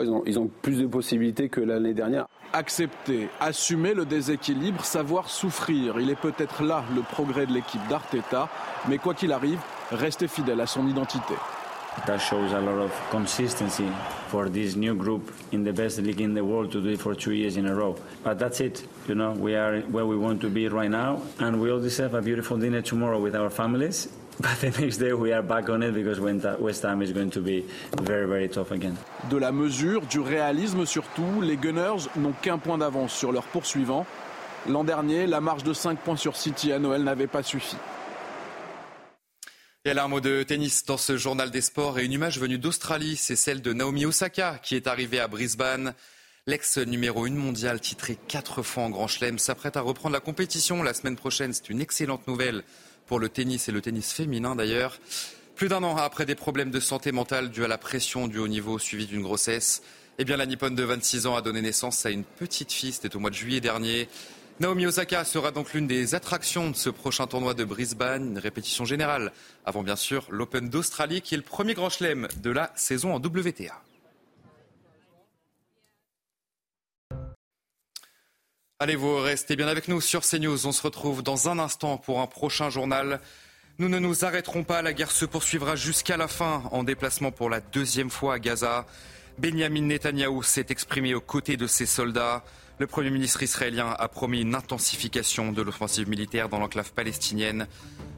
ils, 0.00 0.10
ont, 0.10 0.22
ils 0.26 0.38
ont 0.38 0.50
plus 0.62 0.80
de 0.80 0.86
possibilités 0.86 1.48
que 1.48 1.60
l'année 1.60 1.94
dernière. 1.94 2.26
Accepter, 2.52 3.28
assumer 3.40 3.94
le 3.94 4.04
déséquilibre, 4.04 4.84
savoir 4.84 5.28
souffrir. 5.28 5.98
Il 5.98 6.10
est 6.10 6.20
peut-être 6.20 6.62
là 6.62 6.84
le 6.94 7.02
progrès 7.02 7.46
de 7.46 7.52
l'équipe 7.52 7.84
d'Arteta, 7.88 8.48
mais 8.88 8.98
quoi 8.98 9.14
qu'il 9.14 9.32
arrive, 9.32 9.58
rester 9.90 10.28
fidèle 10.28 10.60
à 10.60 10.66
son 10.66 10.86
identité. 10.86 11.34
That 12.06 12.18
shows 12.20 12.52
a 12.52 12.60
lot 12.60 12.78
of 12.80 12.92
consistency 13.10 13.90
for 14.28 14.48
this 14.48 14.76
new 14.76 14.94
group 14.94 15.32
in 15.52 15.64
the 15.64 15.72
best 15.72 15.98
league 15.98 16.20
in 16.20 16.34
the 16.34 16.44
world 16.44 16.70
to 16.72 16.82
do 16.82 16.90
it 16.90 17.00
for 17.00 17.14
two 17.14 17.32
years 17.32 17.56
in 17.56 17.66
a 17.66 17.74
row. 17.74 17.96
But 18.22 18.38
that's 18.38 18.60
it. 18.60 18.86
You 19.08 19.14
know, 19.14 19.32
we 19.32 19.54
are 19.54 19.80
where 19.82 20.04
we 20.04 20.16
want 20.16 20.40
to 20.42 20.50
be 20.50 20.68
right 20.68 20.90
now, 20.90 21.22
and 21.38 21.60
we 21.60 21.70
all 21.70 21.80
deserve 21.80 22.14
a 22.14 22.20
beautiful 22.20 22.58
dinner 22.58 22.82
tomorrow 22.82 23.18
with 23.20 23.34
our 23.34 23.48
families. 23.50 24.08
But 24.40 24.60
the 24.60 24.70
next 24.82 24.96
day 24.96 25.12
we 25.12 25.32
are 25.32 25.42
back 25.42 25.68
on 25.70 25.82
it 25.84 25.92
because 25.94 26.18
West 26.18 26.82
Ham 26.82 27.00
is 27.02 27.12
going 27.12 27.30
to 27.30 27.40
be 27.40 27.64
very 28.02 28.26
very 28.26 28.48
tough 28.48 28.72
again. 28.72 28.96
De 29.30 29.36
la 29.36 29.52
mesure, 29.52 30.00
du 30.10 30.18
réalisme 30.18 30.84
surtout, 30.84 31.40
les 31.40 31.56
Gunners 31.56 32.08
n'ont 32.16 32.34
qu'un 32.42 32.58
point 32.58 32.76
d'avance 32.76 33.12
sur 33.12 33.30
leurs 33.30 33.44
poursuivants. 33.44 34.04
L'an 34.68 34.82
dernier, 34.82 35.26
la 35.28 35.40
marge 35.40 35.62
de 35.62 35.72
5 35.72 35.98
points 36.00 36.16
sur 36.16 36.34
City 36.34 36.72
à 36.72 36.80
Noël 36.80 37.04
n'avait 37.04 37.28
pas 37.28 37.44
suffi. 37.44 37.76
Elle 39.86 39.98
a 39.98 40.04
un 40.04 40.08
mot 40.08 40.22
de 40.22 40.42
tennis 40.42 40.86
dans 40.86 40.96
ce 40.96 41.18
journal 41.18 41.50
des 41.50 41.60
sports 41.60 41.98
et 41.98 42.06
une 42.06 42.12
image 42.12 42.40
venue 42.40 42.56
d'Australie, 42.56 43.16
c'est 43.16 43.36
celle 43.36 43.60
de 43.60 43.74
Naomi 43.74 44.06
Osaka 44.06 44.58
qui 44.62 44.76
est 44.76 44.86
arrivée 44.86 45.20
à 45.20 45.28
Brisbane. 45.28 45.92
L'ex 46.46 46.78
numéro 46.78 47.26
1 47.26 47.32
mondiale, 47.32 47.80
titré 47.82 48.16
quatre 48.26 48.62
fois 48.62 48.84
en 48.84 48.88
Grand 48.88 49.08
Chelem, 49.08 49.38
s'apprête 49.38 49.76
à 49.76 49.82
reprendre 49.82 50.14
la 50.14 50.20
compétition 50.20 50.82
la 50.82 50.94
semaine 50.94 51.16
prochaine. 51.16 51.52
C'est 51.52 51.68
une 51.68 51.82
excellente 51.82 52.26
nouvelle 52.26 52.62
pour 53.06 53.18
le 53.18 53.28
tennis 53.28 53.68
et 53.68 53.72
le 53.72 53.82
tennis 53.82 54.10
féminin 54.10 54.56
d'ailleurs. 54.56 55.00
Plus 55.54 55.68
d'un 55.68 55.82
an 55.82 55.98
après 55.98 56.24
des 56.24 56.34
problèmes 56.34 56.70
de 56.70 56.80
santé 56.80 57.12
mentale 57.12 57.50
dus 57.50 57.64
à 57.64 57.68
la 57.68 57.76
pression 57.76 58.26
du 58.26 58.38
haut 58.38 58.48
niveau 58.48 58.78
suivie 58.78 59.06
d'une 59.06 59.20
grossesse, 59.20 59.82
eh 60.16 60.24
bien 60.24 60.38
la 60.38 60.46
Nippone 60.46 60.74
de 60.74 60.82
26 60.82 61.26
ans 61.26 61.36
a 61.36 61.42
donné 61.42 61.60
naissance 61.60 62.06
à 62.06 62.10
une 62.10 62.24
petite 62.24 62.72
fille, 62.72 62.92
c'était 62.92 63.14
au 63.14 63.20
mois 63.20 63.28
de 63.28 63.34
juillet 63.34 63.60
dernier. 63.60 64.08
Naomi 64.60 64.86
Osaka 64.86 65.24
sera 65.24 65.50
donc 65.50 65.74
l'une 65.74 65.88
des 65.88 66.14
attractions 66.14 66.70
de 66.70 66.76
ce 66.76 66.88
prochain 66.88 67.26
tournoi 67.26 67.54
de 67.54 67.64
Brisbane, 67.64 68.28
une 68.28 68.38
répétition 68.38 68.84
générale, 68.84 69.32
avant 69.64 69.82
bien 69.82 69.96
sûr 69.96 70.26
l'Open 70.30 70.68
d'Australie 70.68 71.22
qui 71.22 71.34
est 71.34 71.38
le 71.38 71.42
premier 71.42 71.74
grand 71.74 71.90
chelem 71.90 72.28
de 72.36 72.50
la 72.50 72.70
saison 72.76 73.12
en 73.12 73.18
WTA. 73.18 73.82
Allez, 78.78 78.94
vous 78.94 79.16
restez 79.16 79.56
bien 79.56 79.66
avec 79.66 79.88
nous 79.88 80.00
sur 80.00 80.22
CNews. 80.22 80.66
On 80.66 80.72
se 80.72 80.82
retrouve 80.82 81.24
dans 81.24 81.48
un 81.48 81.58
instant 81.58 81.96
pour 81.96 82.20
un 82.20 82.28
prochain 82.28 82.70
journal. 82.70 83.20
Nous 83.78 83.88
ne 83.88 83.98
nous 83.98 84.24
arrêterons 84.24 84.62
pas. 84.62 84.82
La 84.82 84.92
guerre 84.92 85.10
se 85.10 85.24
poursuivra 85.24 85.74
jusqu'à 85.74 86.16
la 86.16 86.28
fin 86.28 86.62
en 86.70 86.84
déplacement 86.84 87.32
pour 87.32 87.50
la 87.50 87.60
deuxième 87.60 88.10
fois 88.10 88.34
à 88.34 88.38
Gaza. 88.38 88.86
Benjamin 89.38 89.82
Netanyahou 89.82 90.44
s'est 90.44 90.66
exprimé 90.68 91.12
aux 91.12 91.20
côtés 91.20 91.56
de 91.56 91.66
ses 91.66 91.86
soldats. 91.86 92.44
Le 92.78 92.86
Premier 92.86 93.10
ministre 93.10 93.42
israélien 93.42 93.94
a 93.98 94.08
promis 94.08 94.40
une 94.40 94.54
intensification 94.54 95.52
de 95.52 95.62
l'offensive 95.62 96.08
militaire 96.08 96.48
dans 96.48 96.58
l'enclave 96.58 96.92
palestinienne. 96.92 97.66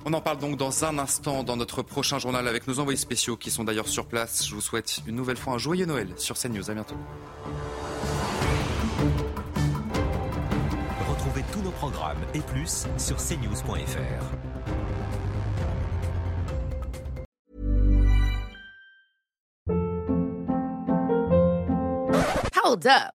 On 0.05 0.13
en 0.13 0.21
parle 0.21 0.39
donc 0.39 0.57
dans 0.57 0.85
un 0.85 0.99
instant 0.99 1.43
dans 1.43 1.57
notre 1.57 1.83
prochain 1.83 2.19
journal 2.19 2.49
avec 2.49 2.67
nos 2.67 2.79
envoyés 2.81 2.99
spéciaux 2.99 3.37
qui 3.37 3.51
sont 3.51 3.65
d'ailleurs 3.65 3.89
sur 3.89 4.07
place. 4.07 4.47
Je 4.47 4.55
vous 4.55 4.61
souhaite 4.61 5.01
une 5.07 5.17
nouvelle 5.17 5.37
fois 5.37 5.55
un 5.55 5.59
joyeux 5.59 5.87
Noël 5.87 6.09
sur 6.17 6.39
CNews. 6.39 6.71
À 6.71 6.75
bientôt. 6.75 6.97
tous 11.53 11.63
nos 11.63 11.71
programmes 11.71 12.19
et 12.35 12.41
plus 12.41 12.87
sur 12.99 13.17
cnews.fr. 13.17 14.25
Hold 22.63 22.87
up. 22.87 23.16